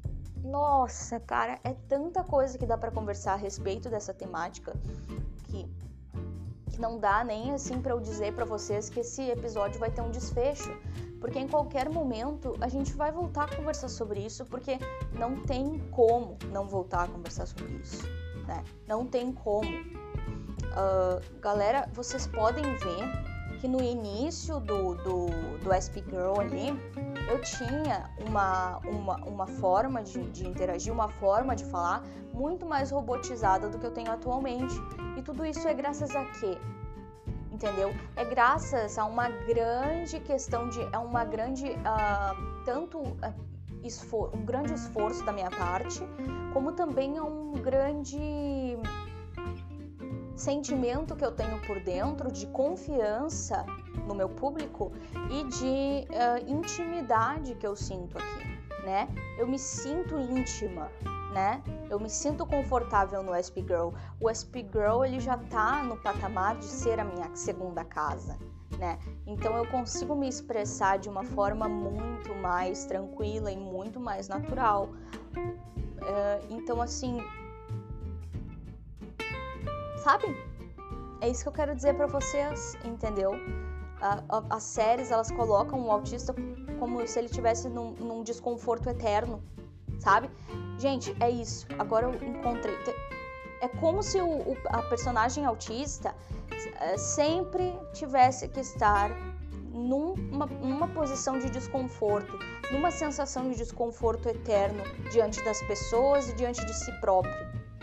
nossa, 0.44 1.20
cara, 1.20 1.59
é 1.64 1.72
tanta 1.88 2.22
coisa 2.22 2.59
que 2.59 2.66
dá 2.66 2.77
para 2.77 2.90
conversar 2.90 3.35
a 3.35 3.37
respeito 3.37 3.88
dessa 3.88 4.12
temática 4.12 4.75
que 5.44 5.68
que 6.72 6.81
não 6.81 6.98
dá 6.98 7.22
nem 7.22 7.53
assim 7.53 7.81
para 7.81 7.92
eu 7.92 8.01
dizer 8.01 8.35
para 8.35 8.46
vocês 8.46 8.88
que 8.88 9.01
esse 9.01 9.22
episódio 9.31 9.79
vai 9.79 9.90
ter 9.90 10.01
um 10.01 10.11
desfecho, 10.11 10.75
porque 11.20 11.38
em 11.38 11.46
qualquer 11.46 11.90
momento 11.90 12.57
a 12.61 12.68
gente 12.68 12.94
vai 12.94 13.12
voltar 13.12 13.44
a 13.44 13.57
conversar 13.57 13.88
sobre 13.88 14.20
isso, 14.20 14.44
porque 14.46 14.79
não 15.12 15.42
tem 15.42 15.79
como 15.90 16.38
não 16.51 16.66
voltar 16.66 17.05
a 17.05 17.09
conversar 17.09 17.46
sobre 17.46 17.75
isso, 17.75 18.07
né? 18.46 18.64
Não 18.88 19.07
tem 19.07 19.31
como. 19.33 19.68
Uh, 20.72 21.40
galera, 21.40 21.88
vocês 21.92 22.27
podem 22.27 22.64
ver 22.77 23.33
que 23.61 23.68
no 23.68 23.81
início 23.81 24.59
do, 24.59 24.94
do, 24.96 25.27
do 25.62 25.70
SP 25.70 26.03
Girl 26.11 26.40
ali, 26.40 26.70
eu 27.31 27.40
tinha 27.42 28.11
uma, 28.27 28.79
uma, 28.79 29.16
uma 29.18 29.46
forma 29.46 30.03
de, 30.03 30.20
de 30.31 30.48
interagir, 30.48 30.92
uma 30.92 31.09
forma 31.09 31.55
de 31.55 31.64
falar 31.66 32.03
muito 32.33 32.66
mais 32.66 32.90
robotizada 32.90 33.68
do 33.68 33.79
que 33.79 33.87
eu 33.87 33.92
tenho 33.92 34.11
atualmente. 34.11 34.75
E 35.16 35.22
tudo 35.22 35.46
isso 35.46 35.68
é 35.68 35.75
graças 35.75 36.14
a 36.16 36.25
quê? 36.25 36.59
Entendeu? 37.53 37.94
É 38.16 38.25
graças 38.25 38.98
a 38.98 39.05
uma 39.05 39.29
grande 39.29 40.18
questão 40.18 40.68
de. 40.68 40.81
é 40.92 40.98
uma 40.98 41.25
grande. 41.25 41.66
Uh, 41.66 42.64
tanto. 42.64 42.98
Uh, 42.98 43.53
esfor 43.85 44.31
um 44.35 44.44
grande 44.44 44.75
esforço 44.75 45.25
da 45.25 45.33
minha 45.33 45.51
parte, 45.51 46.01
como 46.53 46.72
também 46.72 47.18
a 47.18 47.25
um 47.25 47.53
grande 47.53 48.79
sentimento 50.42 51.14
que 51.14 51.24
eu 51.24 51.31
tenho 51.31 51.61
por 51.61 51.78
dentro 51.78 52.31
de 52.33 52.48
confiança 52.48 53.64
no 54.09 54.14
meu 54.14 54.28
público 54.28 54.92
e 55.31 55.44
de 55.44 56.07
uh, 56.11 56.50
intimidade 56.50 57.55
que 57.55 57.64
eu 57.64 57.76
sinto 57.76 58.18
aqui, 58.18 58.85
né? 58.85 59.09
Eu 59.38 59.46
me 59.46 59.57
sinto 59.57 60.18
íntima, 60.18 60.90
né? 61.33 61.62
Eu 61.88 62.00
me 62.00 62.11
sinto 62.11 62.44
confortável 62.44 63.22
no 63.22 63.33
SP 63.38 63.62
Girl. 63.62 63.90
O 64.20 64.28
SP 64.28 64.66
Girl 64.66 65.05
ele 65.05 65.20
já 65.20 65.38
tá 65.38 65.85
no 65.85 65.96
patamar 65.96 66.57
de 66.57 66.64
ser 66.64 66.98
a 66.98 67.05
minha 67.05 67.31
segunda 67.37 67.85
casa, 67.85 68.37
né? 68.78 68.98
Então 69.24 69.57
eu 69.57 69.66
consigo 69.66 70.16
me 70.16 70.28
expressar 70.28 70.98
de 70.98 71.09
uma 71.09 71.22
forma 71.22 71.68
muito 71.68 72.35
mais 72.35 72.85
tranquila 72.85 73.52
e 73.52 73.57
muito 73.57 74.00
mais 74.00 74.26
natural. 74.26 74.88
Uh, 75.37 76.46
então 76.50 76.83
assim, 76.83 77.22
sabe? 80.03 80.27
É 81.21 81.29
isso 81.29 81.43
que 81.43 81.49
eu 81.49 81.53
quero 81.53 81.75
dizer 81.75 81.95
para 81.95 82.07
vocês, 82.07 82.77
entendeu? 82.85 83.33
as 84.51 84.65
séries 84.65 85.12
elas 85.12 85.31
colocam 85.31 85.87
o 85.87 85.91
autista 85.93 86.35
como 86.81 87.07
se 87.07 87.19
ele 87.21 87.29
tivesse 87.29 87.69
num, 87.69 87.93
num 87.93 88.25
desconforto 88.25 88.88
eterno, 88.91 89.41
sabe? 90.01 90.29
Gente, 90.77 91.15
é 91.21 91.31
isso. 91.31 91.67
Agora 91.79 92.07
eu 92.07 92.15
encontrei. 92.29 92.75
É 93.61 93.69
como 93.69 94.03
se 94.03 94.21
o, 94.21 94.29
o, 94.29 94.57
a 94.71 94.83
personagem 94.83 95.45
autista 95.45 96.12
é, 96.81 96.99
sempre 96.99 97.73
tivesse 97.93 98.49
que 98.49 98.59
estar 98.59 99.11
numa, 99.73 100.47
numa 100.47 100.88
posição 100.88 101.38
de 101.38 101.49
desconforto, 101.49 102.37
numa 102.73 102.91
sensação 102.91 103.49
de 103.49 103.57
desconforto 103.57 104.29
eterno 104.29 104.83
diante 105.12 105.43
das 105.45 105.62
pessoas 105.62 106.29
e 106.29 106.35
diante 106.35 106.65
de 106.67 106.75
si 106.75 106.91
próprio, 107.01 107.33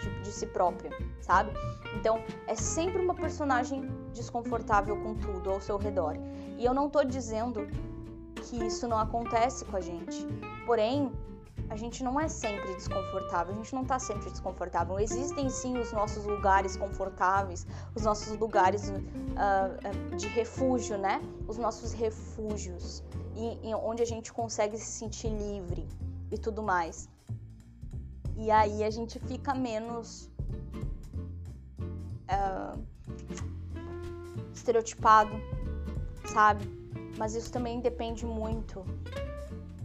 de, 0.01 0.21
de 0.21 0.31
si 0.31 0.45
própria, 0.47 0.91
sabe? 1.21 1.51
Então, 1.95 2.21
é 2.47 2.55
sempre 2.55 3.01
uma 3.01 3.13
personagem 3.13 3.89
desconfortável 4.13 4.95
com 4.97 5.15
tudo 5.15 5.51
ao 5.51 5.61
seu 5.61 5.77
redor. 5.77 6.15
E 6.57 6.65
eu 6.65 6.73
não 6.73 6.89
tô 6.89 7.03
dizendo 7.03 7.67
que 8.35 8.63
isso 8.65 8.87
não 8.87 8.97
acontece 8.97 9.65
com 9.65 9.77
a 9.77 9.81
gente. 9.81 10.25
Porém, 10.65 11.11
a 11.69 11.75
gente 11.75 12.03
não 12.03 12.19
é 12.19 12.27
sempre 12.27 12.73
desconfortável, 12.73 13.53
a 13.53 13.57
gente 13.57 13.73
não 13.75 13.85
tá 13.85 13.99
sempre 13.99 14.29
desconfortável. 14.29 14.99
Existem 14.99 15.49
sim 15.49 15.77
os 15.77 15.91
nossos 15.91 16.25
lugares 16.25 16.75
confortáveis, 16.75 17.65
os 17.95 18.03
nossos 18.03 18.37
lugares 18.39 18.89
uh, 18.89 20.15
de 20.15 20.27
refúgio, 20.27 20.97
né? 20.97 21.21
Os 21.47 21.57
nossos 21.57 21.93
refúgios, 21.93 23.03
e, 23.35 23.69
e 23.69 23.75
onde 23.75 24.01
a 24.01 24.05
gente 24.05 24.33
consegue 24.33 24.77
se 24.77 24.85
sentir 24.85 25.29
livre 25.29 25.87
e 26.31 26.37
tudo 26.37 26.63
mais. 26.63 27.07
E 28.35 28.49
aí 28.49 28.83
a 28.83 28.89
gente 28.89 29.19
fica 29.19 29.53
menos 29.53 30.28
uh, 32.29 32.81
estereotipado, 34.53 35.31
sabe? 36.25 36.63
Mas 37.17 37.35
isso 37.35 37.51
também 37.51 37.81
depende 37.81 38.25
muito 38.25 38.85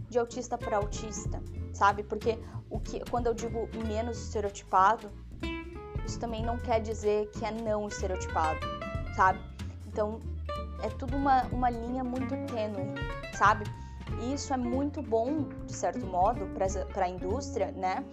de 0.09 0.17
autista 0.17 0.57
para 0.57 0.77
autista 0.77 1.41
sabe? 1.75 2.03
Porque 2.03 2.39
o 2.69 2.79
que, 2.79 2.99
quando 3.11 3.27
eu 3.27 3.33
digo 3.33 3.69
menos 3.85 4.17
estereotipado, 4.17 5.11
isso 6.05 6.19
também 6.19 6.43
não 6.43 6.57
quer 6.57 6.79
dizer 6.81 7.29
que 7.31 7.45
é 7.45 7.51
não 7.51 7.87
estereotipado, 7.87 8.59
sabe? 9.15 9.39
Então, 9.87 10.19
é 10.81 10.89
tudo 10.89 11.15
uma, 11.15 11.43
uma 11.51 11.69
linha 11.69 12.03
muito 12.03 12.29
tênue, 12.51 12.93
sabe? 13.33 13.65
E 14.21 14.33
isso 14.33 14.53
é 14.53 14.57
muito 14.57 15.01
bom, 15.01 15.49
de 15.65 15.73
certo 15.73 16.05
modo, 16.05 16.47
para 16.93 17.05
a 17.05 17.09
indústria, 17.09 17.71
né? 17.71 18.03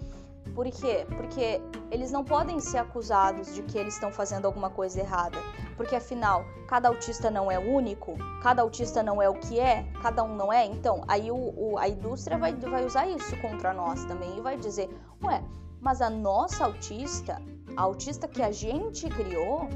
Por 0.54 0.66
quê? 0.70 1.06
Porque 1.16 1.62
eles 1.90 2.12
não 2.12 2.24
podem 2.24 2.60
ser 2.60 2.78
acusados 2.78 3.54
de 3.54 3.62
que 3.62 3.78
eles 3.78 3.94
estão 3.94 4.12
fazendo 4.12 4.44
alguma 4.44 4.68
coisa 4.68 5.00
errada. 5.00 5.38
Porque 5.76 5.96
afinal, 5.96 6.44
cada 6.68 6.88
autista 6.88 7.30
não 7.30 7.50
é 7.50 7.58
único, 7.58 8.16
cada 8.42 8.62
autista 8.62 9.02
não 9.02 9.22
é 9.22 9.28
o 9.28 9.34
que 9.34 9.58
é, 9.58 9.84
cada 10.02 10.22
um 10.22 10.36
não 10.36 10.52
é. 10.52 10.66
Então, 10.66 11.02
aí 11.08 11.30
o, 11.30 11.36
o, 11.36 11.78
a 11.78 11.88
indústria 11.88 12.36
vai, 12.36 12.54
vai 12.54 12.84
usar 12.84 13.06
isso 13.08 13.36
contra 13.40 13.72
nós 13.72 14.04
também 14.04 14.36
e 14.36 14.40
vai 14.40 14.56
dizer: 14.58 14.90
ué, 15.22 15.42
mas 15.80 16.02
a 16.02 16.10
nossa 16.10 16.64
autista, 16.64 17.40
a 17.76 17.82
autista 17.82 18.28
que 18.28 18.42
a 18.42 18.52
gente 18.52 19.08
criou, 19.08 19.68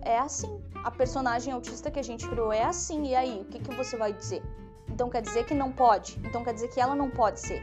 é 0.00 0.18
assim. 0.18 0.60
A 0.84 0.90
personagem 0.90 1.52
autista 1.52 1.90
que 1.90 2.00
a 2.00 2.02
gente 2.02 2.26
criou 2.28 2.52
é 2.52 2.64
assim. 2.64 3.08
E 3.08 3.14
aí, 3.14 3.40
o 3.42 3.44
que, 3.44 3.58
que 3.58 3.74
você 3.74 3.96
vai 3.96 4.12
dizer? 4.12 4.42
Então 4.88 5.08
quer 5.08 5.22
dizer 5.22 5.46
que 5.46 5.54
não 5.54 5.72
pode? 5.72 6.20
Então 6.24 6.44
quer 6.44 6.52
dizer 6.52 6.68
que 6.68 6.80
ela 6.80 6.94
não 6.94 7.10
pode 7.10 7.40
ser? 7.40 7.62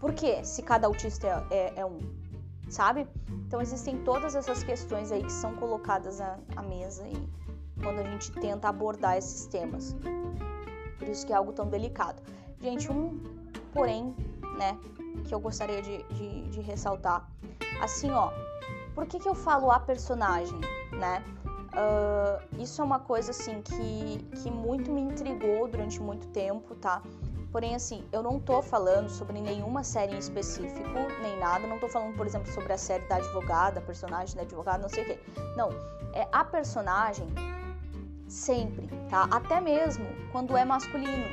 Por 0.00 0.12
quê? 0.12 0.44
Se 0.44 0.62
cada 0.62 0.86
autista 0.86 1.46
é, 1.50 1.56
é, 1.56 1.72
é 1.76 1.86
um, 1.86 1.98
sabe? 2.68 3.06
Então 3.46 3.60
existem 3.60 3.98
todas 4.02 4.34
essas 4.34 4.62
questões 4.62 5.10
aí 5.12 5.22
que 5.22 5.32
são 5.32 5.54
colocadas 5.56 6.20
à, 6.20 6.38
à 6.56 6.62
mesa 6.62 7.06
e 7.08 7.28
quando 7.82 8.00
a 8.00 8.04
gente 8.04 8.32
tenta 8.32 8.68
abordar 8.68 9.16
esses 9.16 9.46
temas. 9.46 9.96
Por 10.98 11.08
isso 11.08 11.26
que 11.26 11.32
é 11.32 11.36
algo 11.36 11.52
tão 11.52 11.68
delicado. 11.68 12.22
Gente, 12.60 12.90
um 12.90 13.22
porém, 13.72 14.14
né, 14.58 14.78
que 15.24 15.34
eu 15.34 15.38
gostaria 15.38 15.82
de, 15.82 16.02
de, 16.14 16.48
de 16.48 16.60
ressaltar. 16.60 17.28
Assim, 17.80 18.10
ó, 18.10 18.30
por 18.94 19.06
que, 19.06 19.18
que 19.18 19.28
eu 19.28 19.34
falo 19.34 19.70
a 19.70 19.78
personagem, 19.78 20.58
né? 20.92 21.22
Uh, 21.76 22.62
isso 22.62 22.80
é 22.80 22.84
uma 22.84 22.98
coisa 22.98 23.32
assim 23.32 23.60
que, 23.60 24.18
que 24.40 24.50
muito 24.50 24.90
me 24.90 25.02
intrigou 25.02 25.68
durante 25.68 26.00
muito 26.00 26.26
tempo, 26.28 26.74
tá? 26.76 27.02
Porém, 27.56 27.74
assim, 27.74 28.04
eu 28.12 28.22
não 28.22 28.38
tô 28.38 28.60
falando 28.60 29.08
sobre 29.08 29.40
nenhuma 29.40 29.82
série 29.82 30.14
em 30.14 30.18
específico, 30.18 30.90
nem 31.22 31.38
nada. 31.38 31.66
Não 31.66 31.78
tô 31.78 31.88
falando, 31.88 32.14
por 32.14 32.26
exemplo, 32.26 32.52
sobre 32.52 32.70
a 32.74 32.76
série 32.76 33.06
da 33.06 33.16
advogada, 33.16 33.78
a 33.78 33.82
personagem 33.82 34.36
da 34.36 34.42
advogada, 34.42 34.82
não 34.82 34.90
sei 34.90 35.04
o 35.04 35.06
quê. 35.06 35.18
Não, 35.56 35.70
é 36.12 36.28
a 36.30 36.44
personagem 36.44 37.26
sempre, 38.28 38.86
tá? 39.08 39.26
Até 39.30 39.58
mesmo 39.58 40.04
quando 40.32 40.54
é 40.54 40.66
masculino. 40.66 41.24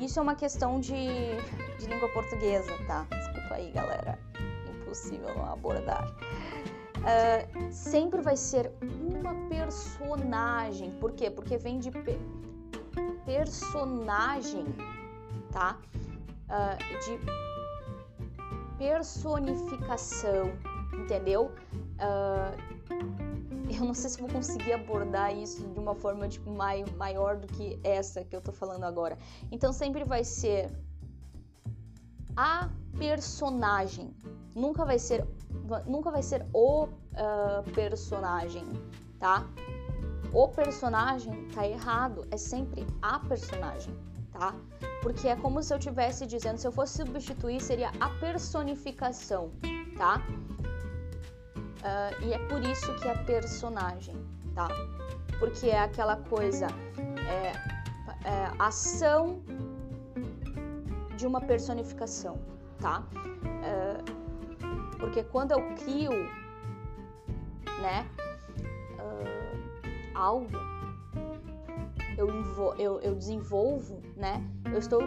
Isso 0.00 0.18
é 0.18 0.22
uma 0.22 0.34
questão 0.34 0.80
de 0.80 1.36
de 1.78 1.86
língua 1.86 2.08
portuguesa, 2.14 2.72
tá? 2.86 3.06
Desculpa 3.10 3.56
aí, 3.56 3.70
galera. 3.70 4.18
Impossível 4.70 5.34
não 5.34 5.52
abordar. 5.52 6.10
Uh, 6.96 7.70
sempre 7.70 8.22
vai 8.22 8.38
ser 8.38 8.72
uma 8.80 9.34
personagem. 9.50 10.92
Por 10.92 11.12
quê? 11.12 11.30
Porque 11.30 11.58
vem 11.58 11.78
de 11.78 11.90
pe 11.90 12.18
personagem, 13.26 14.64
tá? 15.52 15.78
Uh, 16.48 16.78
de 17.04 17.18
personificação, 18.78 20.52
entendeu? 20.94 21.50
Uh, 21.98 22.78
eu 23.70 23.84
não 23.84 23.94
sei 23.94 24.10
se 24.10 24.20
vou 24.20 24.30
conseguir 24.30 24.72
abordar 24.72 25.36
isso 25.36 25.66
de 25.68 25.78
uma 25.78 25.94
forma 25.94 26.28
tipo, 26.28 26.50
mai, 26.50 26.84
maior 26.96 27.36
do 27.36 27.46
que 27.46 27.78
essa 27.84 28.24
que 28.24 28.34
eu 28.34 28.40
tô 28.40 28.52
falando 28.52 28.84
agora. 28.84 29.18
Então 29.52 29.72
sempre 29.72 30.04
vai 30.04 30.24
ser 30.24 30.70
a 32.36 32.70
personagem. 32.96 34.14
Nunca 34.54 34.84
vai 34.84 34.98
ser, 34.98 35.26
nunca 35.86 36.10
vai 36.10 36.22
ser 36.22 36.46
o 36.52 36.84
uh, 36.84 37.70
personagem, 37.74 38.64
tá? 39.18 39.46
O 40.32 40.48
personagem 40.48 41.48
tá 41.54 41.66
errado, 41.66 42.26
é 42.30 42.36
sempre 42.36 42.86
a 43.00 43.18
personagem, 43.18 43.94
tá? 44.38 44.54
Porque 45.02 45.28
é 45.28 45.36
como 45.36 45.62
se 45.62 45.72
eu 45.72 45.78
estivesse 45.78 46.26
dizendo, 46.26 46.58
se 46.58 46.66
eu 46.66 46.72
fosse 46.72 46.96
substituir, 46.98 47.60
seria 47.60 47.90
a 48.00 48.08
personificação, 48.20 49.50
tá? 49.96 50.22
Uh, 51.78 52.24
e 52.24 52.32
é 52.32 52.38
por 52.48 52.62
isso 52.64 52.94
que 52.96 53.08
é 53.08 53.14
personagem, 53.24 54.16
tá? 54.54 54.68
Porque 55.38 55.68
é 55.68 55.80
aquela 55.80 56.16
coisa, 56.16 56.66
é, 57.28 57.52
é, 58.28 58.50
ação 58.58 59.42
de 61.16 61.26
uma 61.26 61.40
personificação, 61.40 62.38
tá? 62.80 63.04
Uh, 63.44 64.98
porque 64.98 65.22
quando 65.22 65.52
eu 65.52 65.74
crio, 65.76 66.10
né, 67.80 68.06
uh, 68.98 70.18
algo, 70.18 70.50
eu, 72.18 72.74
eu, 72.76 73.00
eu, 73.00 73.14
desenvolvo, 73.14 74.02
né? 74.16 74.44
Eu 74.66 74.78
estou, 74.78 75.00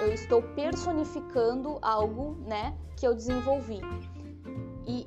eu 0.00 0.12
estou 0.12 0.40
personificando 0.54 1.78
algo, 1.82 2.36
né, 2.46 2.78
que 2.96 3.04
eu 3.04 3.14
desenvolvi. 3.14 3.80
E 4.86 5.06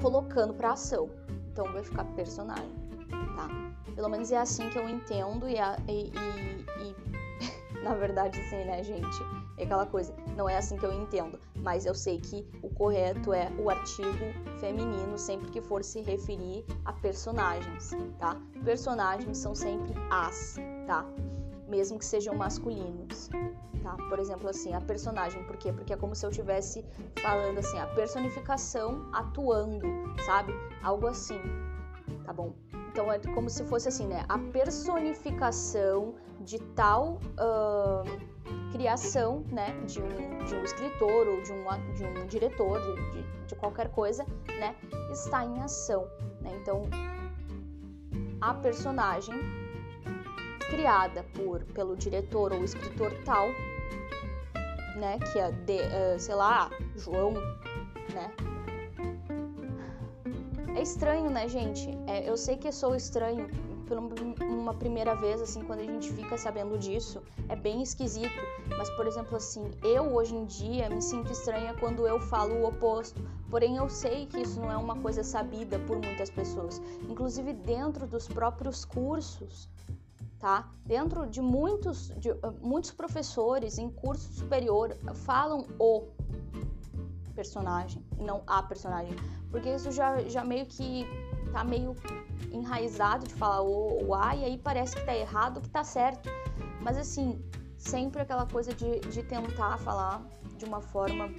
colocando 0.00 0.54
para 0.54 0.72
ação. 0.72 1.10
Então 1.52 1.64
vai 1.72 1.82
ficar 1.82 2.04
personagem, 2.14 2.72
tá? 3.36 3.48
Pelo 3.94 4.08
menos 4.08 4.30
é 4.30 4.38
assim 4.38 4.68
que 4.70 4.78
eu 4.78 4.88
entendo 4.88 5.48
e, 5.48 5.56
e, 5.88 6.12
e, 6.12 6.94
e 7.74 7.82
na 7.82 7.94
verdade 7.94 8.38
sim, 8.48 8.64
né, 8.64 8.82
gente? 8.84 9.43
É 9.56 9.64
aquela 9.64 9.86
coisa, 9.86 10.14
não 10.36 10.48
é 10.48 10.56
assim 10.56 10.76
que 10.76 10.84
eu 10.84 10.92
entendo, 10.92 11.38
mas 11.56 11.86
eu 11.86 11.94
sei 11.94 12.20
que 12.20 12.46
o 12.62 12.68
correto 12.68 13.32
é 13.32 13.50
o 13.58 13.70
artigo 13.70 14.24
feminino 14.58 15.16
sempre 15.16 15.50
que 15.50 15.60
for 15.60 15.84
se 15.84 16.00
referir 16.02 16.64
a 16.84 16.92
personagens, 16.92 17.92
tá? 18.18 18.36
Personagens 18.64 19.38
são 19.38 19.54
sempre 19.54 19.94
as, 20.10 20.56
tá? 20.86 21.06
Mesmo 21.68 21.98
que 21.98 22.04
sejam 22.04 22.34
masculinos 22.34 23.30
tá? 23.84 23.96
Por 24.08 24.18
exemplo, 24.18 24.48
assim, 24.48 24.72
a 24.72 24.80
personagem, 24.80 25.44
por 25.44 25.56
quê? 25.58 25.70
Porque 25.72 25.92
é 25.92 25.96
como 25.96 26.14
se 26.16 26.24
eu 26.24 26.30
estivesse 26.30 26.84
falando 27.22 27.58
assim, 27.58 27.78
a 27.78 27.86
personificação 27.88 29.06
atuando, 29.12 29.86
sabe? 30.24 30.52
Algo 30.82 31.06
assim, 31.06 31.38
tá 32.24 32.32
bom? 32.32 32.54
Então 32.90 33.12
é 33.12 33.18
como 33.34 33.50
se 33.50 33.62
fosse 33.64 33.88
assim, 33.88 34.06
né? 34.06 34.24
A 34.28 34.38
personificação 34.38 36.14
de 36.40 36.58
tal 36.74 37.20
uh, 37.38 38.33
criação, 38.72 39.44
né? 39.50 39.74
De 39.86 40.00
um, 40.00 40.44
de 40.44 40.54
um 40.54 40.62
escritor 40.64 41.28
ou 41.28 41.42
de 41.42 41.52
um, 41.52 41.64
de 41.94 42.04
um 42.04 42.26
diretor, 42.26 42.80
de, 42.80 43.10
de, 43.12 43.46
de 43.46 43.54
qualquer 43.56 43.90
coisa, 43.90 44.24
né? 44.58 44.74
Está 45.12 45.44
em 45.44 45.60
ação, 45.60 46.08
né? 46.40 46.50
Então, 46.60 46.82
a 48.40 48.54
personagem 48.54 49.34
criada 50.70 51.24
por 51.34 51.62
pelo 51.66 51.96
diretor 51.96 52.52
ou 52.52 52.64
escritor 52.64 53.12
tal 53.24 53.48
né? 54.96 55.18
Que 55.32 55.38
é, 55.38 55.50
de, 55.50 55.78
uh, 55.80 56.18
sei 56.18 56.34
lá, 56.34 56.70
João, 56.96 57.32
né? 58.12 58.32
É 60.76 60.82
estranho, 60.82 61.30
né, 61.30 61.48
gente? 61.48 61.90
É, 62.06 62.28
eu 62.28 62.36
sei 62.36 62.56
que 62.56 62.70
sou 62.72 62.94
estranho 62.94 63.48
por 63.86 64.00
uma 64.64 64.74
primeira 64.74 65.14
vez, 65.14 65.40
assim, 65.42 65.62
quando 65.62 65.80
a 65.80 65.84
gente 65.84 66.10
fica 66.12 66.38
sabendo 66.38 66.78
disso, 66.78 67.22
é 67.48 67.54
bem 67.54 67.82
esquisito. 67.82 68.40
Mas, 68.78 68.88
por 68.90 69.06
exemplo, 69.06 69.36
assim, 69.36 69.70
eu 69.82 70.14
hoje 70.14 70.34
em 70.34 70.46
dia 70.46 70.88
me 70.88 71.02
sinto 71.02 71.30
estranha 71.30 71.74
quando 71.74 72.06
eu 72.06 72.18
falo 72.18 72.54
o 72.56 72.66
oposto. 72.66 73.22
Porém, 73.50 73.76
eu 73.76 73.88
sei 73.90 74.26
que 74.26 74.40
isso 74.40 74.58
não 74.58 74.72
é 74.72 74.76
uma 74.76 74.96
coisa 74.96 75.22
sabida 75.22 75.78
por 75.80 75.98
muitas 75.98 76.30
pessoas. 76.30 76.80
Inclusive, 77.08 77.52
dentro 77.52 78.06
dos 78.06 78.26
próprios 78.26 78.84
cursos, 78.84 79.68
tá? 80.38 80.68
Dentro 80.86 81.26
de 81.26 81.42
muitos, 81.42 82.08
de, 82.16 82.30
uh, 82.30 82.54
muitos 82.62 82.90
professores 82.90 83.78
em 83.78 83.90
curso 83.90 84.32
superior 84.32 84.96
falam 85.14 85.66
o 85.78 86.08
personagem 87.34 88.04
não 88.24 88.42
a 88.46 88.62
personagem, 88.62 89.14
porque 89.50 89.68
isso 89.68 89.90
já, 89.90 90.22
já 90.22 90.44
meio 90.44 90.66
que 90.66 91.04
tá 91.54 91.62
meio 91.62 91.94
enraizado 92.52 93.26
de 93.26 93.34
falar 93.34 93.62
o, 93.62 94.08
o 94.08 94.14
a 94.14 94.34
e 94.34 94.44
aí 94.44 94.58
parece 94.58 94.96
que 94.96 95.06
tá 95.06 95.14
errado, 95.14 95.60
que 95.60 95.70
tá 95.70 95.84
certo. 95.84 96.28
Mas 96.80 96.98
assim, 96.98 97.40
sempre 97.78 98.20
aquela 98.20 98.44
coisa 98.44 98.74
de, 98.74 98.98
de 99.00 99.22
tentar 99.22 99.78
falar 99.78 100.20
de 100.58 100.64
uma 100.64 100.80
forma 100.80 101.30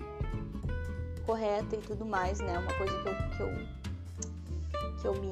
correta 1.25 1.75
e 1.75 1.79
tudo 1.79 2.05
mais, 2.05 2.39
né? 2.39 2.57
Uma 2.57 2.73
coisa 2.73 2.93
que 3.01 3.09
eu, 3.09 3.15
que 3.29 3.43
eu, 3.43 5.01
que 5.01 5.07
eu 5.07 5.21
me 5.21 5.31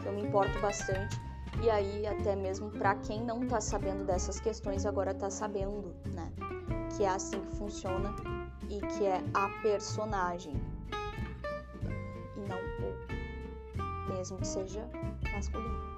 que 0.00 0.06
eu 0.06 0.12
me 0.12 0.22
importo 0.22 0.58
bastante. 0.60 1.20
E 1.62 1.68
aí, 1.68 2.06
até 2.06 2.34
mesmo 2.36 2.70
para 2.70 2.94
quem 2.96 3.22
não 3.22 3.46
tá 3.46 3.60
sabendo 3.60 4.04
dessas 4.04 4.40
questões, 4.40 4.86
agora 4.86 5.12
tá 5.12 5.30
sabendo, 5.30 5.94
né? 6.06 6.32
Que 6.96 7.04
é 7.04 7.08
assim 7.08 7.40
que 7.40 7.56
funciona 7.56 8.14
e 8.68 8.80
que 8.80 9.06
é 9.06 9.22
a 9.34 9.48
personagem 9.62 10.54
mesmo 14.34 14.44
seja 14.44 14.88
masculino. 15.32 15.96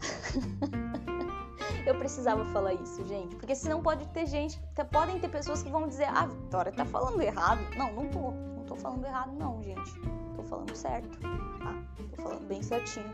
Eu 1.86 1.94
precisava 1.98 2.44
falar 2.46 2.74
isso, 2.74 3.06
gente, 3.06 3.34
porque 3.36 3.54
senão 3.54 3.82
pode 3.82 4.06
ter 4.08 4.26
gente, 4.26 4.60
podem 4.90 5.18
ter 5.18 5.28
pessoas 5.28 5.62
que 5.62 5.70
vão 5.70 5.88
dizer: 5.88 6.04
"Ah, 6.04 6.26
Vitória 6.26 6.70
tá 6.70 6.84
falando 6.84 7.20
errado". 7.22 7.60
Não, 7.76 7.92
não 7.92 8.08
tô, 8.08 8.30
não 8.30 8.64
tô 8.64 8.76
falando 8.76 9.06
errado 9.06 9.32
não, 9.32 9.62
gente. 9.62 9.98
Tô 10.36 10.42
falando 10.42 10.76
certo, 10.76 11.18
tá? 11.18 11.74
Tô 12.14 12.22
falando 12.22 12.46
bem 12.46 12.62
certinho 12.62 13.10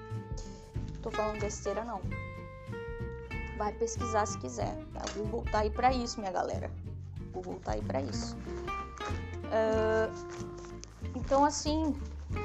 tô 1.05 1.11
falando 1.11 1.39
besteira 1.39 1.85
não. 1.85 2.01
Vai 3.59 3.73
pesquisar 3.75 4.27
se 4.27 4.39
quiser. 4.39 4.75
Tá? 4.95 5.03
O 5.11 5.19
Google 5.19 5.45
tá 5.53 5.61
aí 5.61 5.71
pra 5.71 5.93
isso, 5.93 6.19
minha 6.19 6.33
galera. 6.33 6.71
O 7.29 7.33
Google 7.35 7.61
tá 7.63 7.73
aí 7.73 7.83
pra 7.83 8.01
isso. 8.01 8.35
Uh, 9.45 10.11
então, 11.15 11.45
assim, 11.45 11.95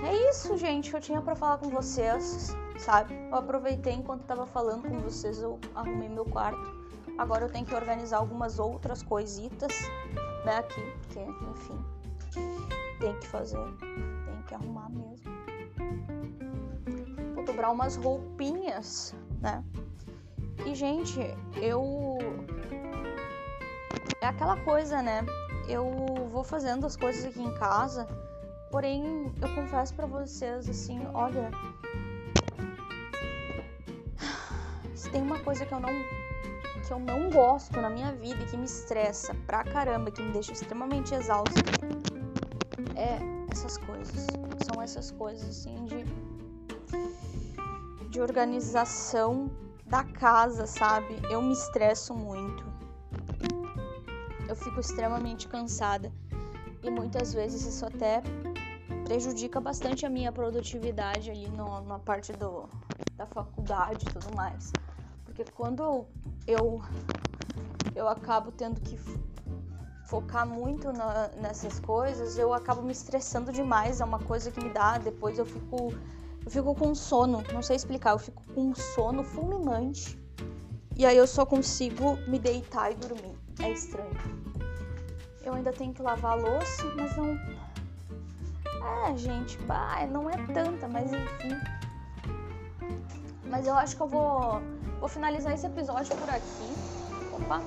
é 0.06 0.30
isso, 0.30 0.58
gente, 0.58 0.90
que 0.90 0.96
eu 0.96 1.02
tinha 1.02 1.22
para 1.22 1.36
falar 1.36 1.58
com 1.58 1.70
vocês, 1.70 2.56
sabe? 2.78 3.14
Eu 3.14 3.36
aproveitei 3.36 3.94
enquanto 3.94 4.24
tava 4.24 4.46
falando 4.46 4.88
com 4.88 4.98
vocês, 5.00 5.42
eu 5.42 5.60
arrumei 5.76 6.10
meu 6.10 6.26
quarto. 6.26 6.80
Agora 7.18 7.46
eu 7.46 7.52
tenho 7.52 7.66
que 7.66 7.76
organizar 7.76 8.18
algumas 8.18 8.60
outras 8.60 9.04
coisitas, 9.04 9.74
né, 10.46 10.58
aqui, 10.58 10.82
porque, 11.02 11.20
enfim, 11.20 11.86
tem 13.00 13.14
que 13.20 13.28
fazer, 13.28 13.60
tem 13.80 14.42
que 14.48 14.56
arrumar 14.56 14.90
mesmo 14.90 15.40
dobrar 17.60 17.72
umas 17.72 17.98
roupinhas, 17.98 19.14
né? 19.42 19.64
E, 20.66 20.74
gente, 20.74 21.20
eu. 21.62 22.18
É 24.22 24.28
aquela 24.28 24.58
coisa, 24.62 25.02
né? 25.02 25.26
Eu 25.68 26.30
vou 26.32 26.44
fazendo 26.44 26.86
as 26.86 26.96
coisas 26.96 27.26
aqui 27.26 27.42
em 27.42 27.54
casa, 27.56 28.08
porém, 28.72 29.32
eu 29.42 29.56
confesso 29.56 29.94
para 29.94 30.06
vocês, 30.08 30.70
assim, 30.70 31.02
olha. 31.14 31.52
Se 34.96 35.10
tem 35.10 35.22
uma 35.22 35.40
coisa 35.40 35.66
que 35.66 35.74
eu 35.74 35.80
não. 35.80 35.90
que 36.86 36.92
eu 36.94 37.00
não 37.00 37.30
gosto 37.30 37.80
na 37.80 37.90
minha 37.90 38.12
vida 38.14 38.42
e 38.44 38.46
que 38.48 38.58
me 38.58 38.66
estressa 38.66 39.36
pra 39.46 39.64
caramba, 39.64 40.12
que 40.12 40.22
me 40.22 40.32
deixa 40.32 40.52
extremamente 40.52 41.14
exausta, 41.14 41.62
é 42.96 43.20
essas 43.52 43.78
coisas. 43.78 44.28
São 44.72 44.82
essas 44.82 45.12
coisas, 45.12 45.48
assim, 45.50 45.86
de 45.86 46.06
de 48.10 48.20
organização 48.20 49.52
da 49.86 50.04
casa, 50.04 50.66
sabe? 50.66 51.16
Eu 51.30 51.42
me 51.42 51.54
estresso 51.54 52.14
muito. 52.14 52.66
Eu 54.48 54.56
fico 54.56 54.80
extremamente 54.80 55.48
cansada 55.48 56.12
e 56.84 56.90
muitas 56.90 57.34
vezes 57.34 57.66
isso 57.66 57.86
até 57.86 58.22
prejudica 59.10 59.60
bastante 59.60 60.06
a 60.06 60.10
minha 60.10 60.32
produtividade 60.32 61.32
ali 61.32 61.50
no, 61.50 61.82
na 61.82 61.98
parte 61.98 62.32
do, 62.32 62.70
da 63.18 63.26
faculdade 63.26 64.06
e 64.08 64.14
tudo 64.14 64.36
mais. 64.36 64.72
Porque 65.26 65.44
quando 65.56 66.06
eu, 66.46 66.80
eu 67.96 68.08
acabo 68.08 68.52
tendo 68.52 68.80
que 68.80 69.00
focar 70.06 70.46
muito 70.46 70.94
na, 70.94 71.30
nessas 71.42 71.80
coisas, 71.80 72.38
eu 72.38 72.54
acabo 72.54 72.84
me 72.84 72.92
estressando 72.92 73.52
demais. 73.52 74.00
É 74.00 74.06
uma 74.06 74.20
coisa 74.20 74.52
que 74.52 74.64
me 74.64 74.70
dá, 74.70 75.00
depois 75.00 75.40
eu 75.40 75.46
fico, 75.46 75.92
eu 76.46 76.52
fico 76.52 76.76
com 76.76 76.94
sono, 76.94 77.44
não 77.52 77.64
sei 77.64 77.78
explicar, 77.78 78.12
eu 78.12 78.20
fico 78.20 78.44
com 78.54 78.76
sono 78.76 79.24
fulminante. 79.24 80.20
E 80.96 81.04
aí 81.04 81.18
eu 81.18 81.26
só 81.26 81.48
consigo 81.48 82.16
me 82.28 82.38
deitar 82.38 82.92
e 82.92 82.96
dormir. 82.96 83.36
É 83.60 83.72
estranho. 83.72 84.12
Eu 85.44 85.56
ainda 85.56 85.74
tenho 85.74 85.96
que 85.96 86.02
lavar 86.04 86.34
a 86.34 86.36
louça, 86.36 86.84
mas 86.96 87.18
não. 87.18 87.69
É, 88.84 89.18
gente, 89.18 89.58
bah, 89.60 90.06
não 90.08 90.30
é 90.30 90.38
tanta, 90.54 90.88
mas 90.88 91.12
enfim. 91.12 91.58
Mas 93.46 93.68
eu 93.68 93.74
acho 93.76 93.96
que 93.96 94.02
eu 94.02 94.08
vou, 94.08 94.62
vou 95.00 95.10
finalizar 95.10 95.54
esse 95.54 95.66
episódio 95.66 96.16
por 96.16 96.30
aqui. 96.30 96.74
Opa! 97.34 97.62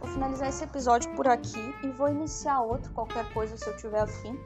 Vou 0.00 0.08
finalizar 0.08 0.48
esse 0.48 0.64
episódio 0.64 1.10
por 1.14 1.26
aqui 1.28 1.74
e 1.82 1.88
vou 1.90 2.08
iniciar 2.08 2.60
outro, 2.60 2.92
qualquer 2.92 3.30
coisa 3.32 3.56
se 3.56 3.66
eu 3.66 3.76
tiver 3.76 4.00
afim, 4.00 4.38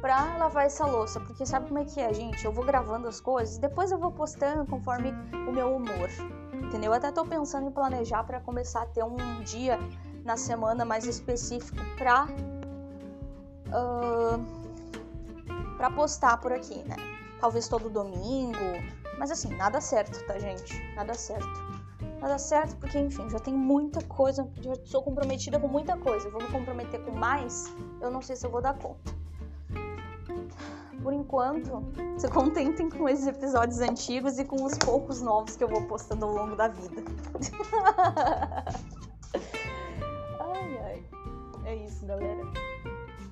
pra 0.00 0.36
lavar 0.38 0.66
essa 0.66 0.86
louça. 0.86 1.20
Porque 1.20 1.46
sabe 1.46 1.66
como 1.66 1.78
é 1.78 1.84
que 1.84 2.00
é, 2.00 2.12
gente? 2.12 2.44
Eu 2.44 2.52
vou 2.52 2.64
gravando 2.64 3.06
as 3.06 3.20
coisas 3.20 3.58
depois 3.58 3.92
eu 3.92 3.98
vou 3.98 4.10
postando 4.10 4.66
conforme 4.66 5.12
o 5.48 5.52
meu 5.52 5.76
humor. 5.76 6.08
Entendeu? 6.52 6.90
Eu 6.90 6.94
até 6.94 7.12
tô 7.12 7.24
pensando 7.24 7.68
em 7.68 7.70
planejar 7.70 8.24
para 8.24 8.40
começar 8.40 8.82
a 8.82 8.86
ter 8.86 9.04
um 9.04 9.16
dia 9.44 9.78
na 10.24 10.36
semana 10.36 10.84
mais 10.84 11.06
específico 11.06 11.78
pra. 11.96 12.26
Uh, 13.68 14.65
pra 15.76 15.90
postar 15.90 16.38
por 16.38 16.52
aqui, 16.52 16.82
né? 16.84 16.96
Talvez 17.40 17.68
todo 17.68 17.88
domingo. 17.90 18.58
Mas 19.18 19.30
assim, 19.30 19.48
nada 19.56 19.80
certo, 19.80 20.24
tá, 20.26 20.38
gente? 20.38 20.82
Nada 20.94 21.14
certo. 21.14 21.46
Nada 22.20 22.38
certo 22.38 22.76
porque, 22.76 22.98
enfim, 22.98 23.28
já 23.28 23.38
tem 23.38 23.54
muita 23.54 24.02
coisa. 24.04 24.48
Já 24.60 24.74
sou 24.84 25.02
comprometida 25.02 25.58
com 25.58 25.68
muita 25.68 25.96
coisa. 25.96 26.28
Vou 26.30 26.42
me 26.42 26.48
comprometer 26.48 27.02
com 27.04 27.12
mais, 27.12 27.74
eu 28.00 28.10
não 28.10 28.22
sei 28.22 28.36
se 28.36 28.46
eu 28.46 28.50
vou 28.50 28.60
dar 28.60 28.74
conta. 28.78 29.14
Por 31.02 31.12
enquanto, 31.12 31.84
se 32.18 32.28
contentem 32.28 32.90
com 32.90 33.08
esses 33.08 33.26
episódios 33.26 33.80
antigos 33.80 34.38
e 34.38 34.44
com 34.44 34.64
os 34.64 34.76
poucos 34.78 35.22
novos 35.22 35.54
que 35.54 35.62
eu 35.62 35.68
vou 35.68 35.82
postando 35.82 36.26
ao 36.26 36.32
longo 36.32 36.56
da 36.56 36.68
vida. 36.68 37.02
É 41.66 41.74
isso, 41.74 42.06
galera. 42.06 42.42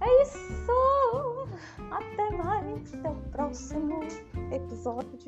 É 0.00 0.22
isso! 0.22 1.33
Até 1.90 2.30
mais! 2.30 2.94
Até 2.94 3.10
o 3.10 3.14
próximo 3.30 4.00
episódio. 4.52 5.18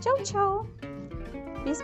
Tchau, 0.00 0.22
tchau! 0.22 0.66
Bis! 1.64 1.80